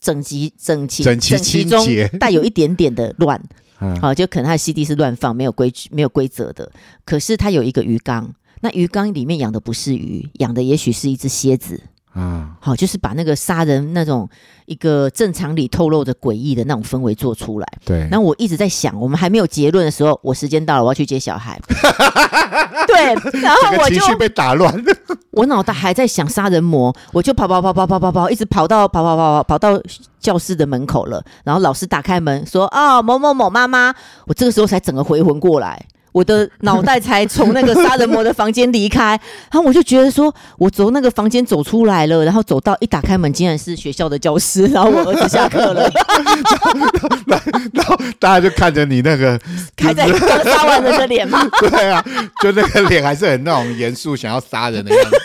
[0.00, 3.40] 整齐、整齐、整齐、清洁，整齐中带有一点点的乱。
[3.78, 6.70] 好、嗯啊，就可能他的 CD 是乱放，没有规矩、没有规则的。
[7.04, 8.34] 可是他有一个鱼缸。
[8.60, 11.80] 那鱼缸里面养的不是鱼，养的也许是一只蝎子。
[12.12, 14.26] 啊，好，就是把那个杀人那种
[14.64, 17.68] 一个正常里透露着诡异的那种氛围做出来。
[17.84, 18.08] 对。
[18.10, 21.60] 然后我一直在想，我们还没有结论的时候，我时间到了，我要去接小孩。
[22.88, 24.74] 对，然后我就被打乱。
[25.32, 29.78] 我脑袋还在想杀人魔，我就跑跑跑跑跑跑跑，一直跑到跑跑跑跑跑到
[30.18, 31.22] 教室的门口了。
[31.44, 33.94] 然后老师打开门说：“啊、哦，某某某妈妈。”
[34.26, 35.84] 我这个时候才整个回魂过来。
[36.16, 39.08] 我的脑袋才从那个杀人魔的房间离开，
[39.50, 45.92] 然后我就觉得说，我从那个房间走出来了，然后走到一打开门，竟然是学校的教室，然后我儿子下课了，
[47.26, 49.38] 然后然后大家就看着你那个
[49.76, 51.46] 开在刚杀完人的脸吗？
[51.60, 52.02] 对啊，
[52.42, 55.16] 就那个脸还是很那种严肃，想要杀人的样子。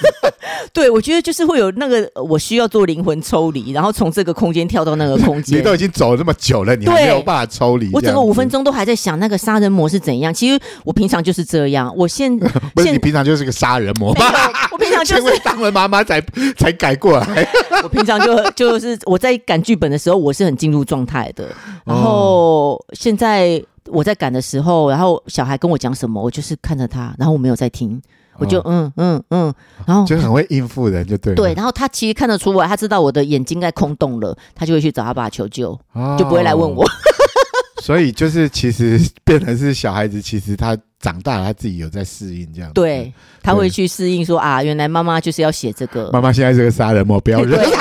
[0.73, 5.59] 对，我觉得就是会有那个我需要做灵魂抽离，然后从这个空间跳到那个空间。
[5.59, 7.89] 你都已经走了这么久了，你还没有办法抽离。
[7.93, 10.33] 我整个五分钟都还在想那个杀人魔是怎样。
[10.33, 10.61] 其实。
[10.83, 12.35] 我平常就是这样，我现
[12.73, 14.25] 不是你平常就是个杀人魔吗？
[14.71, 16.21] 我平常就是 当了妈妈才
[16.57, 17.47] 才改过来。
[17.83, 21.47] 我平常就就是我在赶剧本的时候，我是很进入状态的。
[21.85, 28.01] 然后现在我在赶的时候，然后小孩跟我讲什么，我就是看着他，然后我没有在听，
[28.41, 29.53] 我就嗯嗯嗯，
[29.85, 31.35] 然后 就很会应付人，就对。
[31.35, 35.79] 对，然后他其实看得出来，他知道我的眼睛在空洞了，他就会去找他爸求救，
[36.17, 36.85] 就不会来问我。
[37.81, 42.71] 所以就是，其实变成是小孩子，其实他长大了，他自己有在适应这样。
[42.73, 43.11] 对，
[43.41, 46.09] 他会去适应说啊，原来妈妈就是要写这个。
[46.11, 47.57] 妈妈现在是个杀人魔，不要惹。
[47.57, 47.65] 对。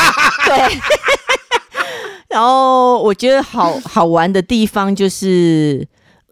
[2.31, 5.87] 然后我觉得好好玩的地方，就是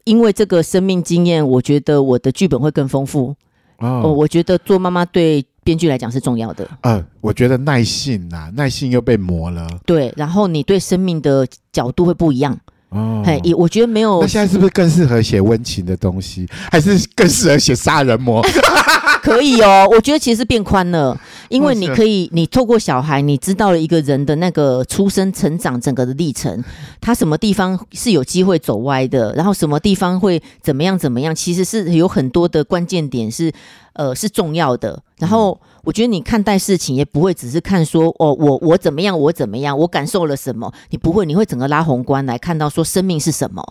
[0.05, 3.35] 因为这个生命经验，我觉得我的剧本会更丰富。
[3.79, 6.69] 哦，我觉得做妈妈对编剧来讲是重要的。
[6.83, 9.67] 呃，我觉得耐性啊，耐性又被磨了。
[9.87, 12.59] 对，然后你对生命的角度会不一样。
[12.91, 14.21] 哦，嘿，我觉得没有。
[14.21, 18.43] 那现在是不是更适合写温情的东西，还是更适合写杀人魔？
[19.29, 21.19] 可以哦，我觉得其实变宽了，
[21.51, 26.65] 因为你可以，你透过小孩，你知道了一个人的那个出生、成长整个的历程，
[27.01, 33.53] 他什么地方是有机会走歪的，然后什么地方会怎么样怎么样，其实是有很多的关键点是，
[33.93, 35.03] 呃，是重要的。
[35.19, 43.63] 然后我觉得你看待事情也不会只是看说，哦，我我怎么样，我怎么样，我感受了什么，你不会，你会整个拉宏观来看到说生命是什么。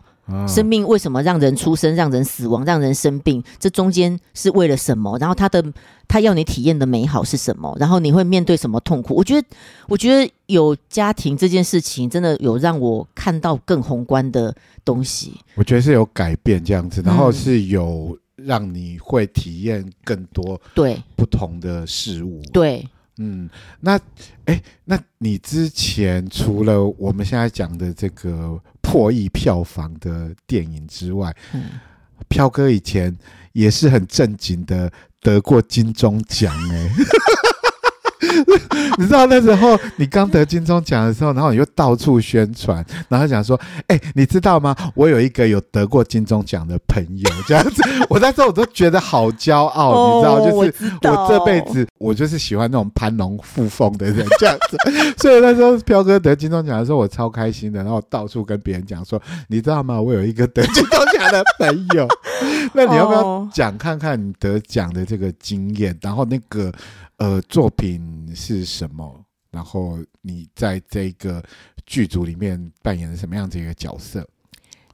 [0.48, 3.42] 生命为什么让人出生、让人死亡、让人生病？
[3.60, 5.18] 这中间是为了什么？
[5.20, 5.64] 然后他的
[6.08, 7.74] 他要你体验的美好是什么？
[7.80, 9.14] 然后你会面对什么痛苦？
[9.16, 9.48] 我觉得，
[9.88, 14.54] 我觉得有家庭这件事情，真的有让我看到更宏观的
[14.84, 15.40] 东西。
[15.56, 22.42] 我觉得是有改变这样子，然后是有让你会体验更多对不同的事物。
[22.52, 22.86] 对，
[23.18, 23.50] 嗯，
[23.80, 23.98] 那
[24.46, 28.60] 哎，那你之前除了我们现在讲的这个。
[28.88, 31.72] 破亿票房的电影之外，嗯，
[32.30, 33.14] 飘哥以前
[33.52, 36.90] 也是很正经的得过金钟奖哎。
[38.98, 44.76] 你知道那时候你刚得金钟奖的时候，然后你就到处宣传，然后讲说：“哎、欸，你知道吗？
[44.96, 54.78] 我有一个有得过金钟奖的朋友，这样子。”我那时候我都觉得好骄傲，哦、你知道，就是我这辈子我就是喜欢那种攀龙附凤的人，这样子。
[55.18, 60.00] 所以那时候飘哥得金钟奖的时候，我超开心的，然后到处跟别人讲说：“你知道吗？
[60.00, 62.08] 我有一个得金钟奖的朋友。”
[62.74, 65.98] 那你要不要讲看看你得奖的这个经验？
[66.02, 66.72] 然后那个。
[67.18, 69.24] 呃，作品是什么？
[69.50, 71.42] 然后你在这个
[71.86, 74.20] 剧组里面扮演了什么样子一个角色？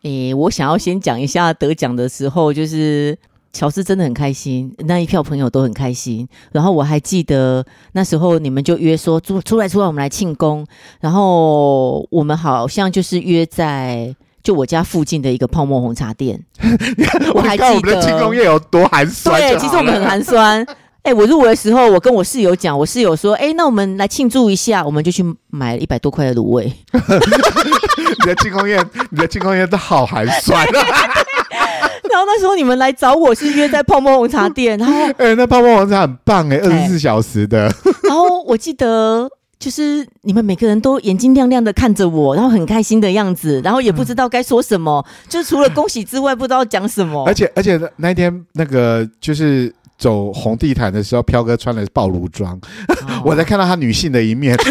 [0.03, 3.17] 诶、欸，我想要先讲一下得奖的时候，就是
[3.51, 6.28] 乔治真的很开心，那一票朋友都很开心。
[6.53, 10.65] 然后我还记得那时候你们就约说出出来出来，我们来庆功。
[11.01, 16.41] 然后我们好像就是约在就我家附近的一个泡沫红茶店。
[17.34, 19.41] 我还记得我们的庆功宴有多寒酸。
[19.41, 20.65] 对，其实我们很寒酸。
[21.04, 26.72] 哎、欸，我入围的时候，我跟我室友讲，我室友说：“哎、欸，那我们来庆祝一下，我们就去买了一百多块的卤味。
[26.95, 28.82] ”你的庆功宴，
[29.12, 30.66] 你的庆功宴都好寒酸。
[30.72, 37.70] 然后那时候你们来找我是约在泡沫红茶店，然后 哎、欸，那泡沫红茶很棒哎、欸，二十四小时的。
[38.04, 39.30] 然后我记得
[39.60, 47.26] 就是你们每个人都眼睛亮亮的看着我，然后很开心的样子，然后也不知道该说什么，嗯、就是除了恭喜之外，不知道讲什么。
[47.28, 49.74] 而且而且那一天那个就是。
[49.98, 54.58] 走红地毯的时候，飘哥穿的是暴露装，哦、我才看到他女性的一面。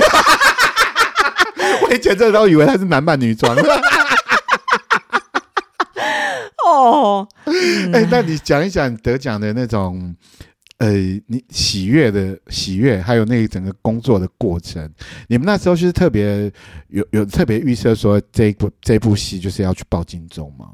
[1.83, 3.57] 我以前这都以为他是男扮女装。
[6.67, 7.27] 哦，
[7.93, 10.15] 哎、那你讲一讲得奖的那种，
[10.79, 10.91] 呃，
[11.27, 14.91] 你喜悦的喜悦，还有那一整个工作的过程。
[15.29, 16.51] 你们那时候是特别
[16.89, 20.67] 有有特别预设说这部这部戏就是要去报金钟吗？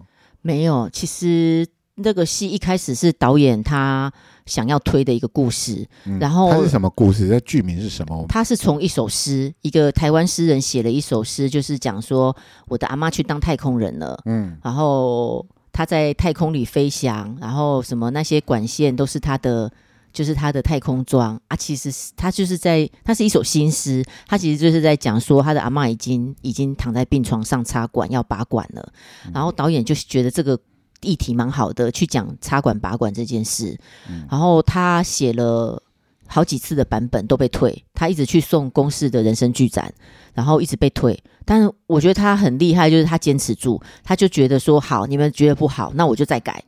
[0.43, 1.67] 没有，其实。
[1.99, 4.13] 那个戏一开始是导演他
[4.47, 7.29] 想要推的一个故事，嗯、然后它是什么故事？
[7.29, 8.25] 这剧名是什么？
[8.29, 12.35] 他是从一首诗，一个台湾诗人写了一首诗，就是讲说
[12.69, 19.71] 我的阿嬷去当太空人了，嗯，然后他在太空里飞翔，然后什么那些管线都是他的。
[20.11, 28.93] 就是他的太空装啊，其实是他就是在，他是一首新诗，他其实就是在讲说他的阿嬷已经已经躺在病床上插管要拔管了，
[29.27, 30.59] 嗯、然后导演就觉得这个
[31.01, 33.79] 议题蛮好的，去讲插管拔管这件事，
[34.09, 35.83] 嗯、然后他写了
[36.27, 39.93] 好几次的版本都被退，他一直去送公视的人生剧展，
[40.35, 46.63] 然后一直被退，但是我觉得他很厉害，就是他坚持住，他就觉得说好，你们觉得不好，那我就再改。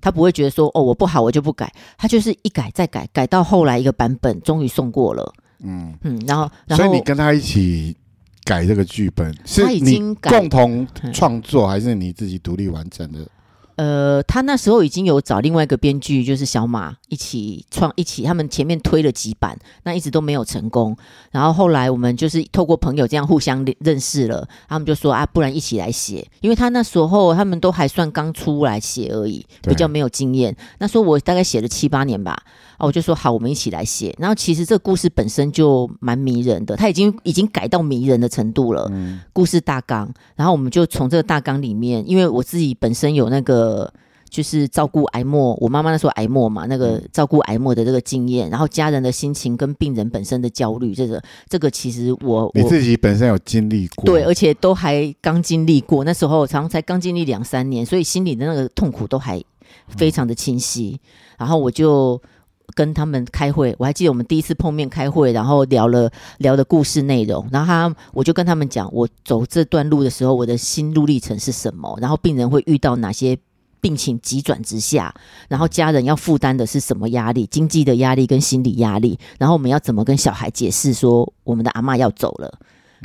[0.00, 5.34] 他不会觉得说哦，我不好，我就不改，他就是一改再改，改到后来一个版本终于送过了。
[5.60, 7.96] 嗯嗯，然后然后所以你跟他一起
[8.44, 13.26] 改这个剧本，是你共同创作还是你自己独立完成的？
[13.78, 20.96] 呃，他那时候已经有找另外一个编剧，就是小马一起创一起，他们前面推了几版，那一直都没有成功。
[21.30, 30.56] 然后后来我们就是透过朋友这样互相认识了，他们就说啊，不然一起来写，因为他那时候他们都还算刚出来写而已，比较没有经验。
[30.78, 32.36] 那说我大概写了七八年吧。
[32.78, 34.14] 啊，我就说好，我们一起来写。
[34.18, 38.88] 然后其实这个故事本身就蛮迷人的，他已经已经改到迷人的程度了。
[38.92, 43.92] 嗯，故事大纲，然后我们就从这个大纲里面，因为我自己本身有那个
[44.30, 59.42] 就是照顾癌末，我妈妈那时候癌末嘛，那个照顾癌末的这个经验，然后家人的心情跟病人本身的焦虑，这个这个其实我你自己本身有经历过，对，而且都还刚经历过，那时候常常才刚经历两三年，所以心里的那个痛苦都还
[59.88, 61.00] 非常的清晰。
[61.02, 61.08] 嗯，
[61.40, 62.22] 然后我就。
[62.74, 73.36] 跟他们开会，我还记得我们第一次碰面开会，然后聊了聊的故事内容，然后他我就跟他们讲，我走这段路的时候，我的心路历程是什么，然后病人会遇到哪些
[73.80, 75.12] 病情急转直下，
[75.48, 82.58] 然后家人要负担的是什么压力，经济的压力跟心理压力，然后我们要怎么跟小孩解释说我们的阿嬷要走了，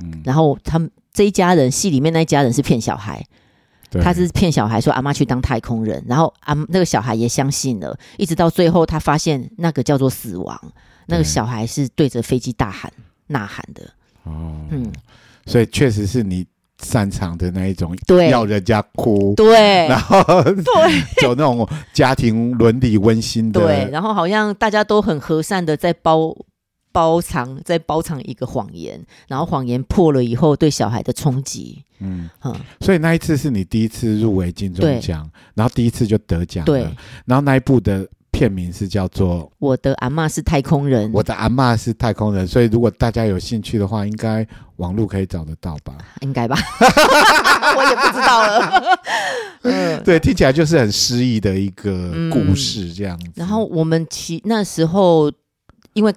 [0.03, 3.25] 嗯，然后他们这一家人戏里面那一家人是骗小孩。
[4.01, 10.59] 他是骗小孩说阿妈去当太空人，然后阿那个小孩也相信了，一直到最后他发现那个叫做死亡，
[11.07, 12.91] 那个小孩是对着飞机大喊
[13.27, 13.83] 呐喊的。
[14.23, 14.91] 哦，嗯，
[15.45, 16.45] 所以确实是你
[16.81, 20.63] 擅长的那一种，对，要人家哭，对，然后 对，
[21.21, 26.35] 走那种家庭伦理温馨的，对，然后好像大家都很和善的在包。
[26.93, 36.81] 包藏在包藏一个谎言，然后谎言破了以后，对小孩的冲击，嗯嗯，所以那一次是你第一次入围金钟奖，然后第一次就得奖了，对，
[37.25, 45.97] 然后那一部的片名是叫做《我的阿嬷是太空人》，我的阿嬷是太空人，所以如果大家有兴趣的话，应该网络可以找得到吧？
[46.21, 46.55] 应该吧，
[47.75, 48.99] 我也不知道了。
[49.65, 53.25] 嗯，对，听起来就是很诗意的一个故事这样子。
[53.27, 55.31] 嗯、然后我们其那时候
[55.93, 56.13] 因为。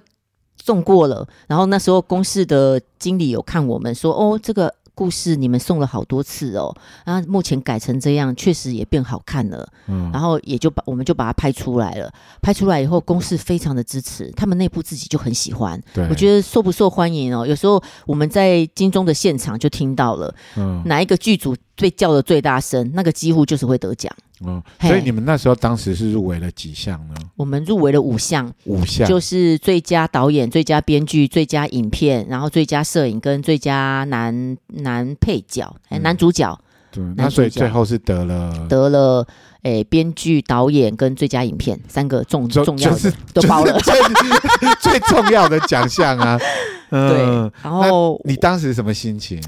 [0.67, 12.11] 送过了，然后那时候公司的经理有看我们说，哦，这个故事你们送了好多次哦，然后目前改成这样，确实也变好看了，嗯，然后也就把我们就把它拍出来了，
[12.41, 24.11] 拍出来以后，公司非常的支持，他们内部自己就很喜欢，对，我觉得受不受欢迎哦，有时候我们在金钟的现场就听到了，嗯，哪一个剧组被叫的最大声，那个几乎就是会得奖。
[24.45, 27.15] 嗯，所以你们那时候当时是入围了几项呢？
[27.35, 36.59] 我们入围了五项，五项就是最佳导演、最佳编剧、最佳影片，然后最佳摄影跟最佳男男配角、嗯、男主角。
[36.91, 39.27] 对，那所以最后是得了得了
[39.63, 43.93] 诶，编剧、导演跟最佳影片三个重重要的、就是、都包了，最
[44.79, 46.39] 最重要的奖项啊。
[46.89, 47.19] 嗯、对，
[47.61, 49.41] 然后你当时什么心情？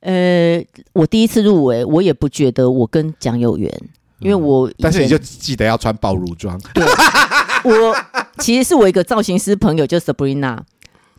[0.00, 3.70] 呃，我第一次入围，我也不觉得我跟奖有缘。
[4.20, 6.58] 因为我，但是你就记得要穿暴乳装。
[6.72, 6.84] 对，
[7.64, 7.96] 我
[8.38, 10.58] 其实是我一个造型师朋友，叫 Sabrina，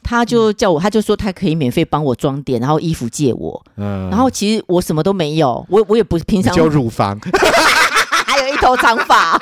[0.01, 3.63] 他就叫我，他就说他可以免费帮我装点，然后衣服借我。
[3.77, 7.19] 嗯，然后其实我什么都没有，我我也不是平常就乳房，
[8.25, 9.39] 还有一头长发。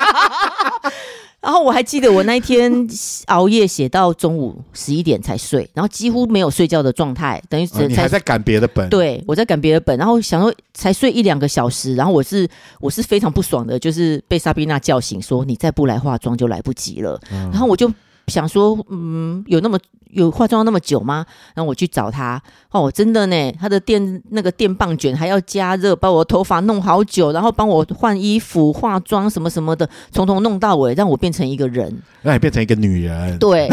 [1.44, 2.88] 然后我还记得我那一天
[3.28, 8.88] 熬夜写到中午十一点才睡，然后几乎没有睡觉的状态，等于你还在赶别的本。
[8.88, 12.48] 对，我在赶别的本，然后想说才睡一两个小时，然后我是
[12.80, 17.92] 我是非常不爽的，就是被莎宾娜叫醒，说你再不来化妆就来不及了，嗯、然后我就。
[18.28, 19.78] 想说，嗯，有那么
[20.10, 21.26] 有化妆那么久吗？
[21.54, 33.38] 然后我去找他，哦，真的呢，他的电那个电棒卷还要加热，把我头发弄好久，然后帮我换衣服、化妆什么什么的，从头弄到尾，让我变成一个人，让你变成一个女人。
[33.38, 33.68] 对，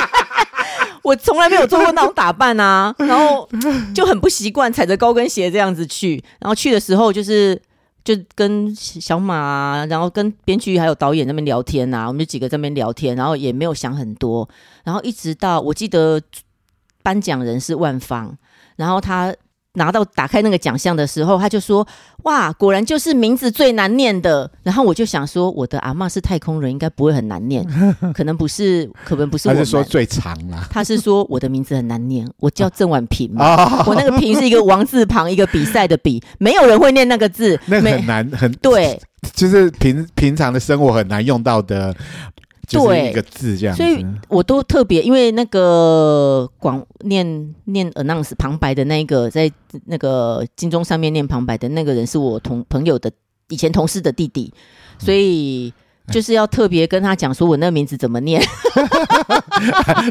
[1.02, 3.48] 我从来没有做过那种打扮啊，然后
[3.94, 7.60] 就很不习惯踩着高跟鞋这样子去，然后去的时候就是。
[8.06, 14.48] 就跟小马啊，然后跟编剧还有导演那边聊天呐、啊，我们就几个在那边聊天，然后也没有想很多，
[14.84, 16.22] 然后一直到我记得
[17.02, 18.38] 颁奖人是万芳，
[18.76, 19.34] 然后他。
[19.76, 21.86] 拿到打开那个奖项的时候，他就说
[22.24, 27.64] ：“哇，果然就是名字最难念的。”然后我就想说：“我的阿嬷是太空人，应该不会很难念，
[28.12, 30.66] 可能不是，可能不是我。”他是说最长啦。
[30.70, 33.84] 他是说我的名字很难念，我叫郑婉平嘛。
[33.86, 39.00] 我那个平是一个王字旁，一个比赛的比，没有人会念那个字，那个很难，很对，
[39.34, 41.94] 就是平平常的生活很难用到的。
[42.68, 49.50] 对，一个字这样，所以我都特别，因为那个广念念 announce 旁白的那个，在
[49.84, 53.10] 那个金钟上面念旁白的那个人是我同朋友的
[53.48, 54.52] 以前同事的弟弟，
[54.98, 55.72] 所以
[56.08, 58.42] 就是要特别跟他讲说我那个名字怎么念，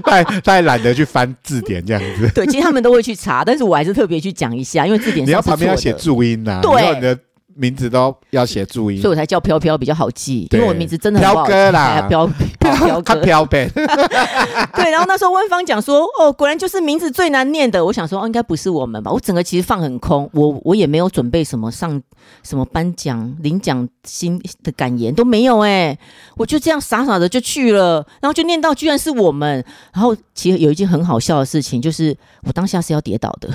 [0.04, 2.32] 他他也懒得去翻字典这样子。
[2.34, 7.18] 对，其实他们都会去查，但是我还是特别去讲一下，因为字典上你要旁边要写注音呐、啊，对。
[7.56, 11.20] 名字都要写注音，所以我才叫飘飘比较好记，因为我名字真的。
[11.20, 12.28] 飘哥啦，飘
[12.60, 13.70] 飘 飘飘呗。
[14.76, 17.84] 对，然后那时候温芳讲说，哦，果然就是名字最难念的。
[17.86, 19.12] 我想说，哦，应该不是我们吧？
[19.12, 22.02] 我整个其实放很空，我我也没有准备什么上
[22.44, 25.98] 什么颁奖领奖新的感言都没有哎，
[26.36, 29.64] 我就这样傻傻的就去了，然后就念到居然是我们。
[29.94, 33.50] 然后其实有一件很好笑的事情，就是我当下是要跌倒的，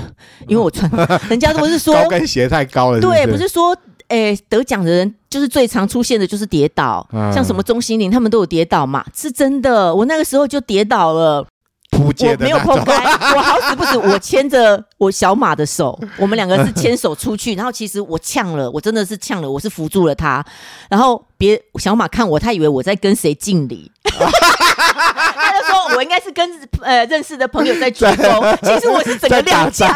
[0.49, 0.91] 因为我穿，
[1.29, 3.77] 人家都是说高跟鞋太高了是是，对，不是说。
[4.11, 9.95] 哎，得奖的人就是最常出现的，就是跌倒，嗯、像什么钟欣凌他们都有跌倒嘛，是真的。
[9.95, 11.47] 我那个时候就跌倒了，
[11.93, 13.05] 扑街的我没有扑开，
[13.37, 20.45] 我好死不死，我牵着我小马的手，我们两个是牵手出去，然后其实我呛了，我真的是呛了，我是扶住了他，
[20.89, 26.51] 然后别小马看我，他以为我在跟谁敬礼， 他就说我应该是跟
[26.83, 29.87] 呃认识的朋友在鞠躬，其实我是整个踉跄。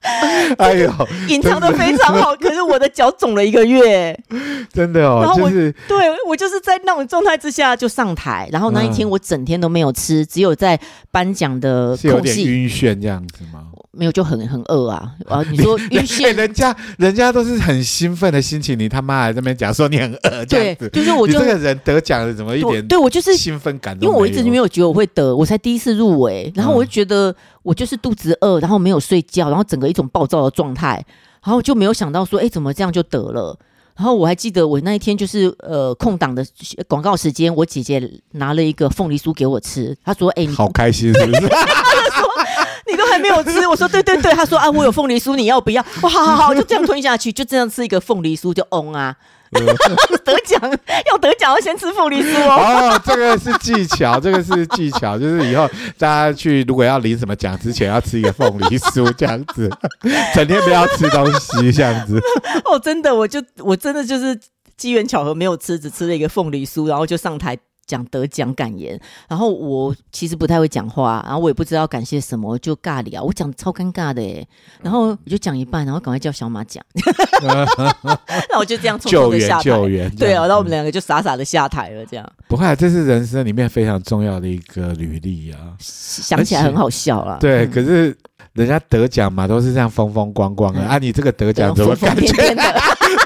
[0.58, 0.90] 哎呦，
[1.28, 4.18] 隐藏的非常好，可是我的脚肿了一个月，
[4.72, 5.20] 真的哦。
[5.22, 5.96] 然后我，就是、对
[6.26, 10.78] 我就是在那种状态之下就上台，然后那一天我整天都没有吃，嗯、只有在
[11.10, 13.66] 颁奖的空隙有点晕眩这样子吗？
[13.98, 15.12] 没有，就很很饿啊。
[15.28, 22.86] 啊，你说晕眩、欸，人家人家都是很兴奋的心情，你他妈还在那边讲说你很饿，对，就是我就这个人得奖了，怎么一点？
[22.86, 27.30] 对我就是兴奋感，因为我一直没有觉得我会得，我才第一次入围，然后我就觉得。
[27.30, 27.34] 嗯
[27.64, 31.04] 我就是肚子饿，然后没有睡觉，然后整个一种暴躁的状态，
[31.44, 33.58] 然后就没有想到说，哎，怎么这样就得了？
[33.94, 36.42] 然后我还记得我那一天就是呃空档的
[36.86, 41.56] 广告时间，我姐姐拿了一个凤梨酥给我吃，她说：“哎，你好开心是不是？” 她
[42.22, 42.28] 说
[42.90, 49.14] ：“你都还没有吃。”我说：“对对对。”他说：“啊，我有凤梨酥，你要不要？”哇，好好好，就这样吞下去，就这样吃一个凤梨酥就嗡啊。
[49.50, 50.60] 得奖
[51.10, 52.92] 要得奖要先吃凤梨酥哦。
[52.92, 55.66] 哦，这个是技巧，这个是技巧，就是以后
[55.96, 59.70] 大家去如果要领什么奖之前要吃一个凤梨酥，这样子，
[60.34, 62.20] 整天不要吃东西，这样子。
[62.66, 64.38] 哦，真的，我就我真的就是
[64.76, 67.56] 机缘巧合没有吃，只吃了一个凤梨酥，然后就上台。
[67.88, 74.46] 讲得奖感言，然后我其实不太会讲话，然后我也不知道感谢什么，就尬聊，我讲超尴尬的哎，
[74.82, 76.84] 然后我就讲一半，然后赶快叫小马讲，
[78.50, 82.32] 那我就这样匆匆的下台，救援，对啊，然后我们两个就傻傻的下台了，这样。
[82.46, 87.38] 不会，这是人生里面非常重要的一个履历啊，想起来很好笑啦。
[87.40, 88.14] 对，可是
[88.52, 92.54] 人家得奖嘛，都是这样风风光光的，啊，你这个得奖怎么感觉？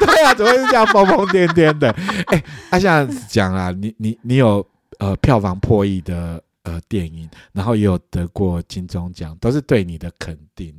[0.07, 1.91] 对啊，怎么会是这样疯疯癫癫的？
[2.27, 4.67] 哎、欸，他现在讲啊，你你你有
[4.99, 10.75] 呃票房破亿的呃电影，然后也有得过金钟奖，都是对你的肯定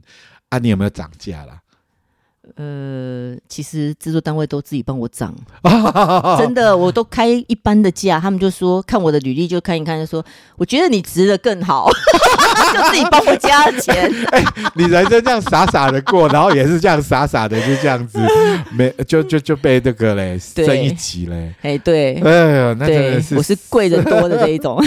[0.49, 0.57] 啊。
[0.57, 1.59] 你有没有涨价啦？
[2.57, 5.33] 呃，其实制作单位都自己帮我涨，
[6.37, 10.23] 真的，我都开一般的价，他们就说看我的履历就看一看，就说
[10.57, 11.89] 我觉得你值得更好，
[12.73, 13.95] 就自己帮我加了钱。
[14.31, 18.19] 哎、欸，你人生这样傻傻的过，然后也是这样傻傻的就这样子，
[18.71, 21.53] 没 就就就被那个嘞升一级嘞。
[21.61, 24.77] 哎，对，哎呦，那真的是我是贵人多的这一种，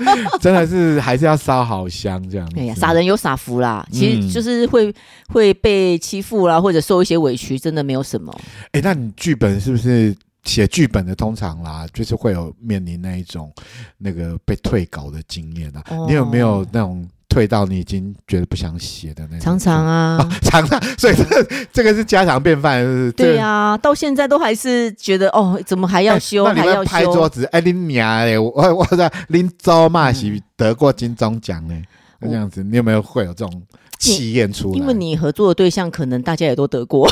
[0.42, 2.58] 真的是还是要烧好香这样子。
[2.58, 4.94] 哎呀，傻人有傻福啦，其实就是会、嗯、
[5.28, 6.80] 会被欺负啦，或者。
[6.80, 8.34] 受一些委屈，真的没有什么。
[8.72, 11.14] 哎、欸，那你剧本是不是写剧本的？
[11.14, 13.52] 通常啦，就是会有面临那一种
[13.98, 15.84] 那个被退稿的经验啊。
[15.90, 19.40] 哦、你有没有那种退到你已经觉得不想写的那种？
[19.40, 20.78] 常常啊，哦、 常常。
[20.98, 23.12] 所以这个这个是家常便饭，是不是？
[23.12, 26.44] 对啊，到现在都还是觉得哦，怎么还要修？
[26.44, 27.44] 欸、还要拍桌子？
[27.52, 28.36] 哎、欸，你娘嘞！
[28.36, 31.74] 我我在林州嘛是得过金钟奖呢。
[32.20, 33.62] 这样子，你有没有会有这种？
[33.98, 37.06] 气焰出来，因为你合作的对象可能大家也都得过，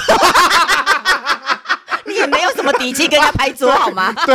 [2.08, 4.10] 你也没有什么底气跟他拍桌好吗？
[4.24, 4.34] 对，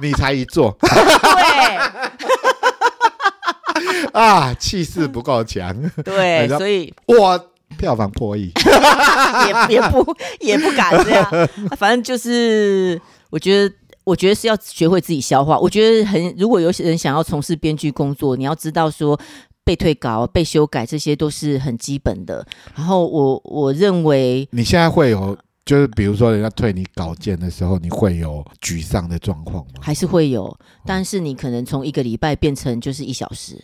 [0.00, 2.03] 你才一座，对，
[4.12, 5.74] 啊，气势不够强，
[6.04, 7.38] 对， 所以我
[7.78, 8.52] 票房破亿，
[9.68, 11.48] 也也不也不敢这样。
[11.76, 13.00] 反正就是，
[13.30, 13.74] 我觉得，
[14.04, 15.58] 我觉得是要学会自己消化。
[15.58, 19.18] 我觉得很，如果有些人想要从事编剧工作，你要知道说，
[19.64, 22.46] 被退稿、被修改，这些都是很基本的。
[22.74, 25.36] 然后我我认为，你现在会有。
[25.66, 29.80] 就是比如说，人家退你稿件的时候，你会有沮丧的状况吗？
[29.80, 33.58] 还是会有，但是你可能从一个礼拜变成就是一小时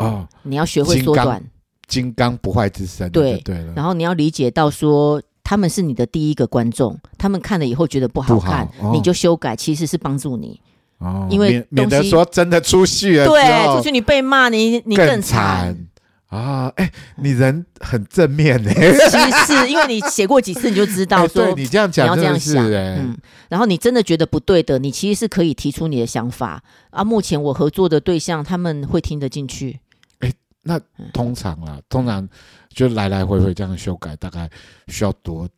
[0.00, 0.26] 哦。
[0.42, 1.42] 你要学会缩短，
[1.86, 3.08] 金刚不坏之身。
[3.10, 3.72] 对对了。
[3.76, 10.60] 然后你要理解到说，他们是你的第一个观众，他们看了以后觉得不好看，好哦、你就修改，其实是帮助你
[10.98, 11.26] 哦。
[11.30, 15.76] 因为免免得说真的出戏了，对，出去你被骂，你你更惨。
[16.28, 18.70] 啊，哎、欸，你人很正面呢。
[18.72, 23.18] 其实是因为你写过几次，你就知道说，欸、对你这样讲，你要这样想，嗯。
[23.48, 27.02] 然后你真的觉得不对的，你其实是可以提出你的想法啊。
[27.02, 29.80] 目前我合作的对象，他们会听得进去。
[30.62, 30.78] 那
[31.12, 32.28] 通常啊，嗯、通常
[32.68, 34.50] 就来来回回这样修改，大概
[34.88, 35.48] 需要多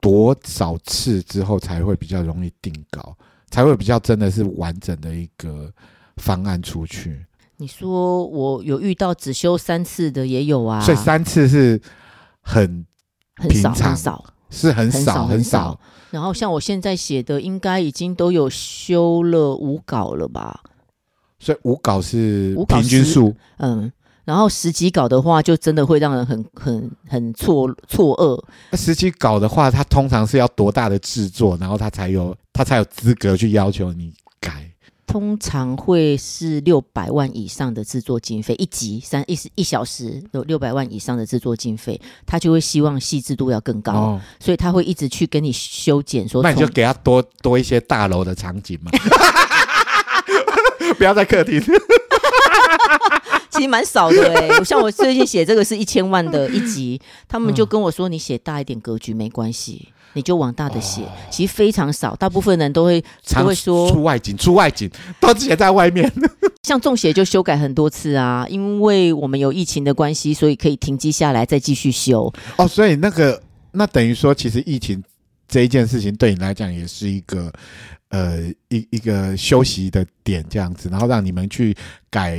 [0.00, 3.16] 多少次之后才会比较容易定稿，
[3.50, 5.70] 才会比较真的是完整的一个
[6.16, 7.26] 方案出去。
[7.58, 11.80] 你说我有遇到只修三次的也有啊，所以三次是
[12.40, 12.86] 很
[13.36, 15.80] 很少很少，是很少很少，很少。
[16.10, 20.62] 然后像我现在写的，应该已经都有修了五稿了吧？
[21.38, 23.92] 所以五稿是平均数，嗯。
[24.28, 28.38] 然后十几稿的话，就真的会让人很很很错错愕。
[28.70, 34.70] 那十几稿的话，它通常是要多大的制作，然后它才有它才有资格去要求你改。
[35.06, 46.28] 通常会是六百万以上的制作经费，一集三一一小时有六百万以上的制作经费，他就会希望细致度要更高，哦，所以他会一直去跟你修剪。
[46.28, 48.90] 说，那你就给他多多一些大楼的场景嘛，
[50.98, 51.58] 不要在客厅。
[53.52, 59.88] 其实蛮少的哎，欸， 像我最近写这个是一千万的一集，他们就跟我说，你写大一点格局没关系。
[60.14, 63.00] 你就往大的写，哦，其实非常少，大部分人都会
[63.36, 64.90] 都会说出外景，出外景
[65.20, 66.10] 都写在外面。
[66.64, 72.32] 像中邪就修改很多次啊，因为我们有疫情的关系，所以可以停机下来再继续修。
[72.56, 73.40] 哦，所以那个
[73.72, 75.00] 那等于说，其实疫情
[75.48, 77.52] 这一件事情对你来讲也是一个
[78.10, 81.74] 呃一一个休息的点，这样子，然后让你们去
[82.10, 82.38] 改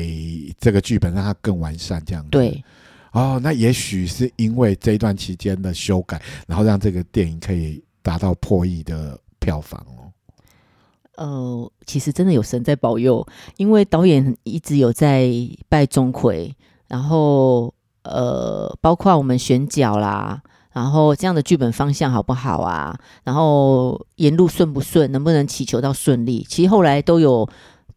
[0.59, 2.29] 这个剧本，让它更完善，这样子。
[2.29, 2.63] 对。
[3.11, 10.13] 哦，那也许是因为这一段期间的修改，然后让这个电影可以达到破亿的票房哦。
[11.15, 15.27] 呃，其实真的有神在保佑，因为导演一直有在
[15.67, 16.53] 拜钟馗，
[16.87, 20.43] 然后呃，包括我们选角啦，
[20.73, 22.97] 然后这样的剧本方向好不好啊？
[23.23, 26.45] 然后沿路顺不顺，能不能祈求到顺利？
[26.47, 27.47] 其实后来都有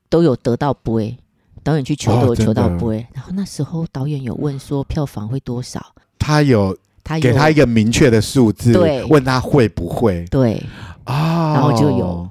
[0.09, 1.17] 都有得到杯。
[1.65, 5.81] 导演去求都有求到不会，然后那时候导演有问说票房会多少，
[6.19, 10.61] 他有他给他一个明确的数字，对，问他会不会，对
[11.05, 12.29] 啊，然后就有，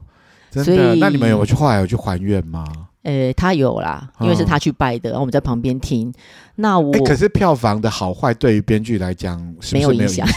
[0.51, 2.65] 所以那你们有去后来有去还愿吗？
[3.04, 6.14] 呃，他有啦，因为是他去拜的，然后我们在旁边听。
[6.56, 10.28] 那我可是票房的好坏对于编剧来讲是没有影响？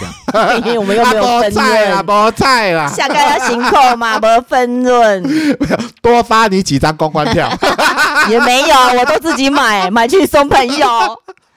[0.65, 5.23] 因为我们又没有分润 啦，菠菜啦，下个要辛苦嘛，没分润，
[6.01, 7.51] 多发你几张公关票
[8.31, 10.89] 也没有，我都自己买，买去送朋友。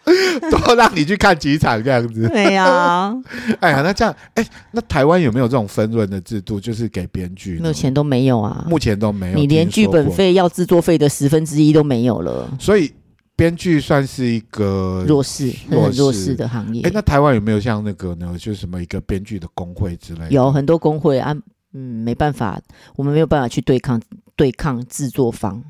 [0.49, 3.15] 多让你去看几场这样子，对呀、啊。
[3.59, 6.59] 哎呀，那这样，哎、欸，那台湾有没有这种分润的制度？
[6.59, 12.49] 就是给编剧，目前都没有啊，目前都没有，你连剧本费要制作费的十分之一都没有了。
[12.59, 12.91] 所以
[13.35, 16.81] 编剧算是一个弱势、弱势、弱势的行业。
[16.81, 18.33] 哎、欸，那台湾有没有像那个呢？
[18.39, 20.31] 就是什么一个编剧的工会之类的？
[20.31, 21.35] 有很多工会啊，
[21.73, 22.59] 嗯，没办法，
[22.95, 24.01] 我们没有办法去对抗
[24.35, 25.61] 对抗制作方。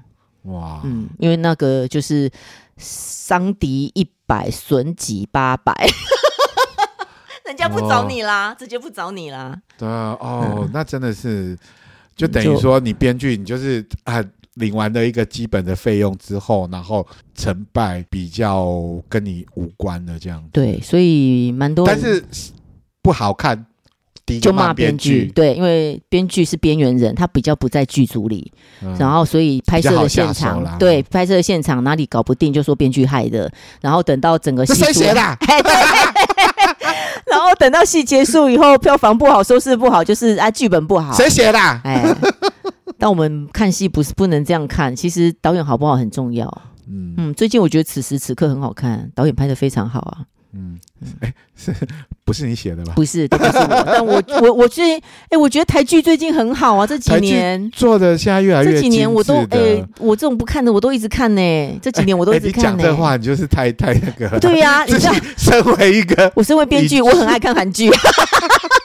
[0.44, 2.30] 哇，嗯，因为那个就是
[2.78, 5.74] 伤敌一百，损己八百，
[7.46, 9.60] 人家不找你啦，直接不找你啦。
[9.78, 11.58] 对啊，哦，嗯、那真的是，
[12.16, 14.24] 就等于说你编剧，你就是啊，
[14.56, 20.44] 领完了一个基本的费用之后，然后成败比较跟你无关的这样。
[20.52, 22.24] 对，所以蛮多，但是
[23.02, 23.66] 不好看。
[24.42, 28.52] 就骂编剧，对，因为编剧是边缘人，他比较不在剧组里，
[28.82, 33.50] 嗯，然后所以拍摄的现场，对，拍摄的现场哪里搞不定，就说编剧害的，
[33.82, 35.22] 然后等到整个戏谁写的？
[37.30, 41.60] 然后等到戏结束以后，票房不好，收视不好，就是啊，剧本不好，谁写的？
[41.60, 42.04] 哎，
[42.98, 46.46] 但我们看戏不是不能这样看，其实导演好不好很重要。
[46.90, 50.24] 嗯嗯，最近我觉得此时此刻很好看，导演拍的非常好啊。
[50.60, 50.76] 嗯，
[51.22, 51.72] 哎， 是
[52.26, 52.94] 不是你写的吧？
[52.96, 53.84] 不是，都不是我。
[53.86, 58.74] 但我 我我最近，哎，我觉得台剧最近很好啊，这几年做的现在越来越。
[58.74, 61.80] 这几年我都哎，我这种不看的我都一直看呢。
[61.80, 62.58] 这几年我都一直看。
[62.58, 64.28] 你讲这话，你就是太太那个。
[64.42, 67.92] 对呀，你知道，身为一个，我身为编剧，我很爱看韩剧。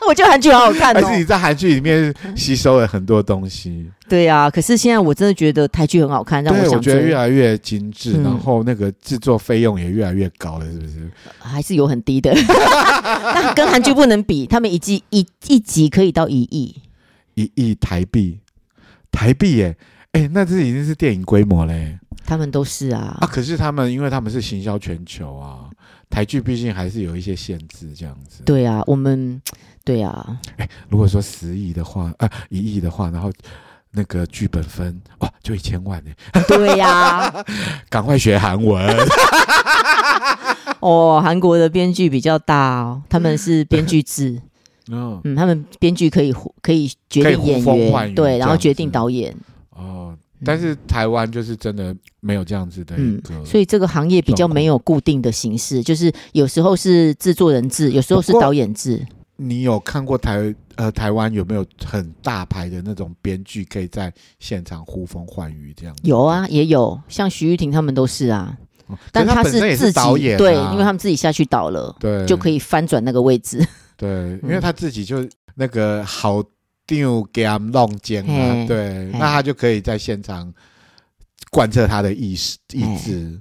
[0.07, 1.01] 我觉得韩剧好好看哦。
[1.01, 3.89] 还是你在韩剧里面吸收了很多东西。
[4.13, 6.75] 对啊，可是现在我真的觉得台剧很好看，让我想。
[6.75, 11.11] 我觉得越来越精致，嗯、然后那个制作费用也越来越高了，是不是？
[11.39, 12.31] 还是有很低的，
[13.33, 14.47] 但跟韩剧不能比。
[14.47, 16.77] 他们一季一一集可以到一亿，
[17.37, 18.39] 一亿台币，
[19.11, 19.75] 台币耶！
[20.13, 21.99] 哎，那这已经是电影规模嘞。
[22.27, 23.27] 他们都是啊啊！
[23.27, 25.71] 可是他们，因为他们是行销全球啊，
[26.11, 28.43] 台剧毕竟还是有一些限制，这样子。
[28.45, 29.41] 对啊，我们
[29.83, 30.39] 对啊。
[30.59, 33.33] 哎，如果说十亿的话，啊，一亿的话，然后。
[33.93, 36.11] 那个剧本分哇，就一千万呢。
[36.49, 37.45] 对呀、啊，
[37.91, 38.97] 赶快学韩文。
[40.81, 44.41] 哦，韩国的编剧比较大哦，他们是编剧制。
[44.91, 49.35] 嗯 嗯，他们编剧可以可以决定演员，对，然后决定导演。
[49.71, 59.07] 哦，但是台湾就是真的没有这样子的一个、嗯，所以这个行业比较没有固定的形式，就是有时候是制作人制，有时候是导演制。
[59.43, 65.97] 你有看过台呃台湾有没有很大牌的那种编剧可以在现场呼风唤雨这样？
[66.03, 68.57] 有啊，也有，像徐玉婷他们都是啊。
[68.89, 73.65] 哦、但他是自己导演、啊，对，因为他们自己下去导了，对，就可以翻转那个位置。
[73.97, 76.43] 对，因为他自己就那个好
[76.85, 80.53] 丢给他们弄尖啊，对，那他就可以在现场
[81.51, 83.41] 贯彻他的意识意志。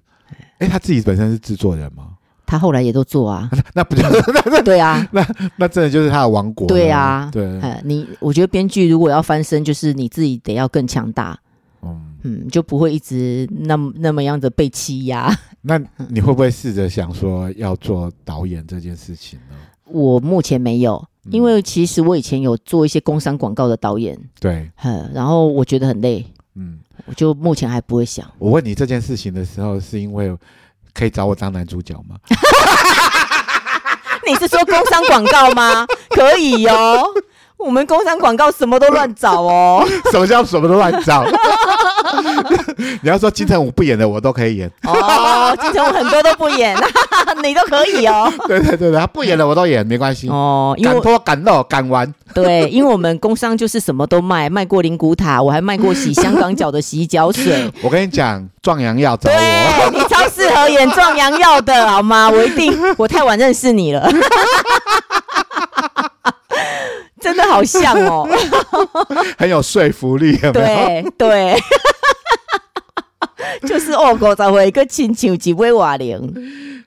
[0.59, 2.15] 哎，他自己本身是制作人吗？
[2.51, 5.25] 他后来也都做啊， 那不就是 那对啊，那
[5.55, 6.67] 那真的就是他的王国。
[6.67, 7.47] 对啊，对，
[7.85, 11.39] 你我觉得编剧如果要翻身，就是你自己得要更强大，
[11.81, 15.33] 嗯嗯，就不会一直那么那么样的被欺压。
[15.63, 19.55] 那你会不会试着想说要做导演这件事情呢？
[19.85, 24.69] 我目前没有，因为其实我以前有做一些工商广告的导演，对，
[25.13, 26.25] 然后我觉得很累，
[26.55, 28.29] 嗯，我就目前还不会想。
[28.39, 30.35] 我问你这件事情的时候，是因为。
[30.93, 32.15] 可以找我当男主角吗？
[34.27, 35.85] 你是说工商广告吗？
[36.11, 37.03] 可以哦，
[37.63, 39.87] 我们工商广告什么都乱找哦。
[40.11, 41.25] 什么叫什么都乱找？
[43.01, 44.71] 你要说金城武不演的，我都可以演。
[44.83, 46.75] 哦，金城武很多都不演，
[47.43, 48.31] 你都可以哦。
[48.47, 50.27] 对对对对，他不演的我都演，没关系。
[50.29, 52.11] 哦，敢脱敢露敢玩。
[52.33, 57.69] 对，因为我们工商就是什么都卖，卖过灵骨塔，我还卖过洗香港脚的洗脚水。
[57.81, 62.29] 我跟你讲，壮阳药找我，你超适合演壮阳药的，好吗？
[62.29, 64.09] 我一定，我太晚认识你了，
[67.21, 68.27] 真的好像哦，
[69.37, 71.11] 很有说服力，有没有？
[71.11, 71.57] 对对，
[73.69, 76.19] 就是哦，我才会一个亲像几位瓦零。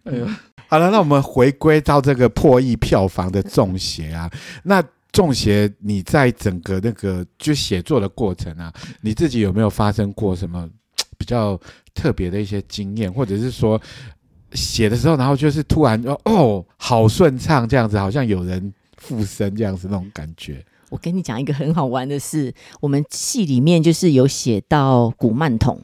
[0.05, 0.27] 哎呦，
[0.69, 4.31] 好了，那我们回归到这个破亿票房的中邪啊，
[4.65, 4.83] 那。
[5.15, 10.69] 中邪，你在整个那个就写作的过程啊，你自己有没有发生过什么
[11.17, 11.57] 比较
[11.95, 13.81] 特别的一些经验，或者是说
[14.55, 18.75] 写的时候，然后就是突然哦哦，好顺畅这样子，好像有人
[19.05, 20.65] 附身这样子那种感觉。
[20.91, 25.81] 我跟你讲一个很好玩的事，我们戏里面就是有写到古曼童，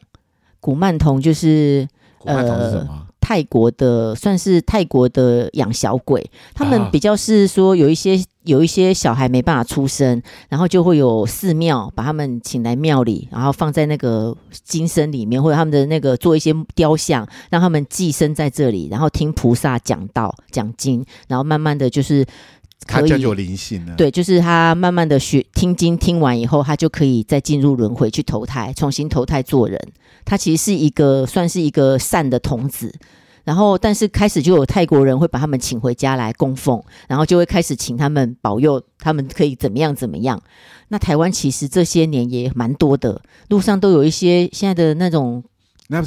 [0.59, 1.87] 古曼童就是？
[2.23, 22.25] 呃泰国的算是泰国的养小鬼，他们比较是说有一些有一些小孩没办法出生，然后就会有寺庙把他们请来庙里，然后放在那个金身里面，或者他们的那个做一些雕像，让他们寄生在这里，然后听菩萨讲道讲经，然后慢慢的就是
[22.87, 23.95] 他就有灵性了。
[23.95, 29.79] 对，就是他慢慢的学听经听完以后，他就可以再进入轮回去投胎，重新投胎做人。
[30.25, 32.93] 他其实是一个算是一个善的童子，
[33.43, 40.41] 然后但是开始就有泰国人会把他们请回家来供奉，然后就会开始请他们保佑他们可以怎么样怎么样。
[40.89, 45.43] 那台湾其实这些年也蛮多的，路上都有一些现在的那种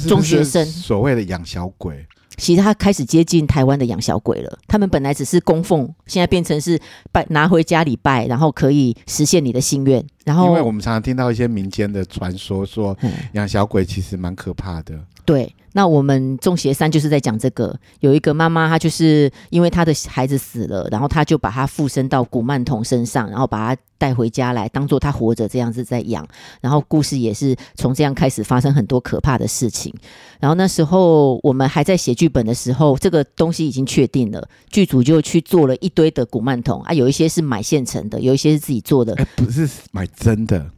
[0.07, 2.05] 中学生所谓的养小鬼。
[2.37, 4.59] 其实他开始接近台湾的养小鬼了。
[4.67, 6.79] 他们本来只是供奉，现在变成是
[7.11, 10.05] 拜拿回家里拜，然后可以实现你的心愿。
[10.23, 12.97] 然后，因为我们常常听到一些民间的传说，说
[13.33, 14.99] 养小鬼其实蛮可怕的。
[15.25, 15.53] 对。
[15.77, 26.25] 那我们中邪三就是在讲这个，有一个妈妈，她就是因为她的孩子死了，然后她就把他附身到古曼童身上，然后把他带回家来，当做他活着这样子在养。
[26.61, 29.93] 然后故事也是从这样开始发生很多可怕的事情。
[30.39, 39.13] 然后那时候我们还在写剧本的时候，这个东西已经确定了，剧组就去做了一堆的古曼童啊，有一些是买现成的，有一些是自己做的。
[39.35, 40.71] 不是买真的。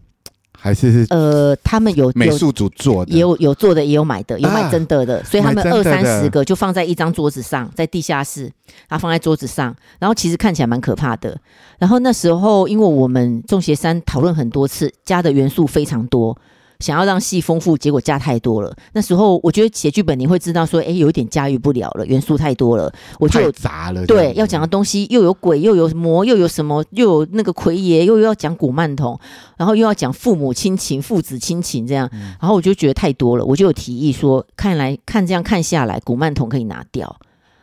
[0.59, 8.51] 还是呃，他们有美术组做的，也有有做的，也有买的，有买真的的，啊、所以他们二三十个就放在一张桌子上，在地下室，
[8.89, 11.39] 然后放在桌子上，然后其实看起来蛮可怕的。
[11.77, 16.35] 然后那时候，因为我们众邪三讨论很多次，加的元素非常多。
[16.79, 18.75] 想要让戏丰富，结果加太多了。
[18.93, 24.05] 那时候我觉得写剧本你会知道说，哎，有一点驾驭不了了，元素太多了，我就杂了。
[24.05, 29.19] 对，要讲的东西又有鬼，又有魔，又有什么，又有那个魁爷，又要讲古曼童，
[29.57, 32.09] 然后又要讲父母亲情、父子亲情这样，
[32.39, 37.15] 然后我就觉得太多了，我就有提议说，看来看这样看下来，古曼童可以拿掉。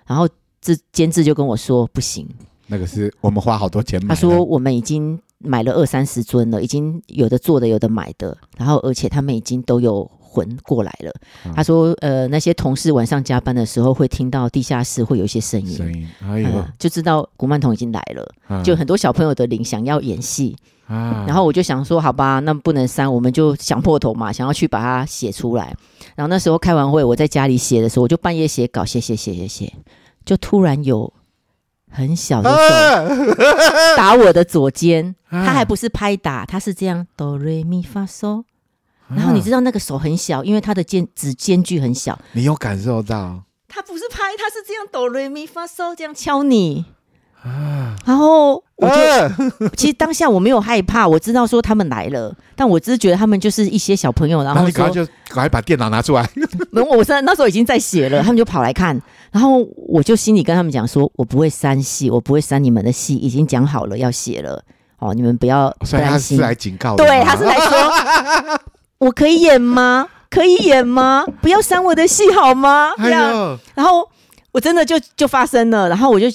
[0.07, 0.29] 然后
[0.61, 2.29] 这监制就跟我说，不行，
[2.67, 4.15] 那个是我们花好多钱买。
[4.15, 5.21] 他说我们已经。
[5.45, 11.13] 买了二三十尊了，已经有的做的，有的买的，然后而且他们已经都有魂过来了。
[11.45, 18.27] 嗯、他说，呃，那些同事晚上加班的时候会听到地下室会有一些声音，声音，哎呦、嗯，就知道古曼童已经来了。
[18.49, 25.77] 嗯、就很多小朋友的灵想要演戏，啊、然后我就想说，好吧，那不能删，我们就想破头嘛，想要去把它写出来。
[26.17, 29.73] 然后那时候开完会，我在家里写的时候，我就半夜写稿，写写写写写，
[30.25, 31.13] 就突然有。
[31.95, 33.35] 很小的手
[33.97, 38.43] 打我的左肩，他还不是拍打，他是这样哆瑞咪发嗦。
[39.09, 42.19] 然后你知道那个手很小，因为他的间指间距很小。
[42.33, 43.45] 你有感受到？
[43.69, 46.87] 他不是拍，他是这样哆瑞咪发嗦这样敲你。
[47.45, 49.37] 啊，然后我就、啊、
[49.77, 56.27] 其实当下我没有害怕，我知道说他们来了，但我只是觉得他们就是一些小朋友，然后说就赶快把电脑拿出来。
[56.73, 58.99] 没有，我在那时候已经在写了，他们就跑来看，
[59.31, 64.65] 然后我就心里跟他们讲说，我不会删戏，我不会删你们的戏，已经讲好了要写了
[64.99, 65.89] 哦，你们不要担心。
[65.91, 68.59] 所以他是来警告，对，他是来说，
[68.97, 70.09] 我可以演吗？
[70.31, 71.27] 可以演吗？
[71.43, 72.93] 不要删我的戏好吗？
[72.97, 74.09] 这样，哎、然后
[74.51, 76.27] 我真的就就发生了，然后我就。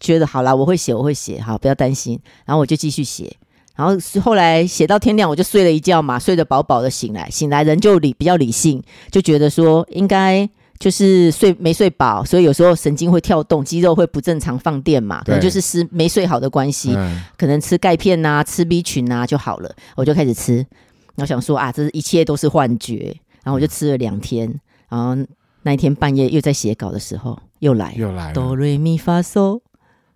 [0.00, 2.18] 觉得好啦，我会写，我会写，好，不要担心。
[2.44, 3.36] 然后我就继续写，
[3.76, 19.74] 然后后来写到天亮，我就睡了一觉嘛，睡得饱饱的，醒来，醒来人就理比较理性，就觉得说应该就是睡没睡饱，所以有时候神经会跳动，肌肉会不正常放电嘛，可能就是失没睡好的关系，嗯、可能吃钙片呐、啊，吃 B 群啊就好了。
[19.96, 20.56] 我就开始吃，
[21.16, 25.16] 然后想说啊，这一切都是幻觉，然后我就吃了两天，然后
[25.62, 29.60] 那一天半夜又在写稿的时候又来，又来哆瑞咪发嗦。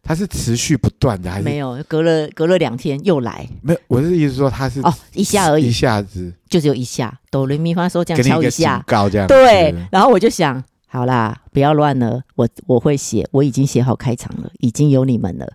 [0.02, 1.82] 它是持续不断的，还是没有？
[1.86, 3.48] 隔了隔了两天又来。
[3.62, 7.16] 没有，我是意思说它是哦，一下而已，一下子就只有一下。
[7.30, 9.26] 哆来咪发嗦这样敲一下，告这样。
[9.28, 15.46] 对，然后我就想，好啦，不要乱了，我我会写，我已经写好开场了，已经有你们了。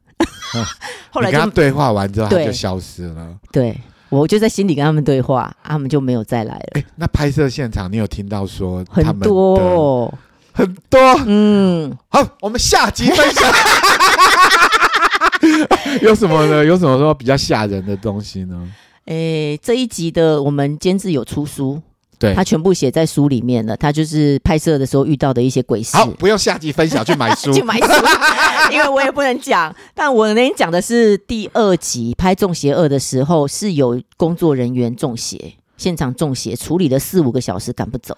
[1.11, 3.35] 后来跟他对话完之后，他就消失了。
[3.51, 3.77] 对，
[4.07, 6.81] 我就在心里跟他们对话，他们就没有再来了。
[6.95, 10.11] 那拍摄现场，你有听到说很多
[10.53, 10.99] 很多？
[11.27, 13.43] 嗯，好，我们下集分享。
[16.01, 16.63] 有什么呢？
[16.65, 18.67] 有什么说比较吓人的东西呢？
[19.05, 21.81] 诶、欸，这一集的我们监制有出书，
[22.19, 23.77] 对，他全部写在书里面了。
[23.77, 25.95] 他就是拍摄的时候遇到的一些鬼事。
[25.95, 27.87] 好，不用下集分享，去买书， 去买书，
[28.73, 29.73] 因为我也不能讲。
[29.95, 38.17] 但我能讲的是第二集拍《中邪二》的时候，是有工作人员中邪，现场中邪，处理了四五个小时，赶不走。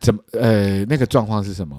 [0.00, 0.20] 怎么？
[0.32, 1.76] 呃，那个状况是什么？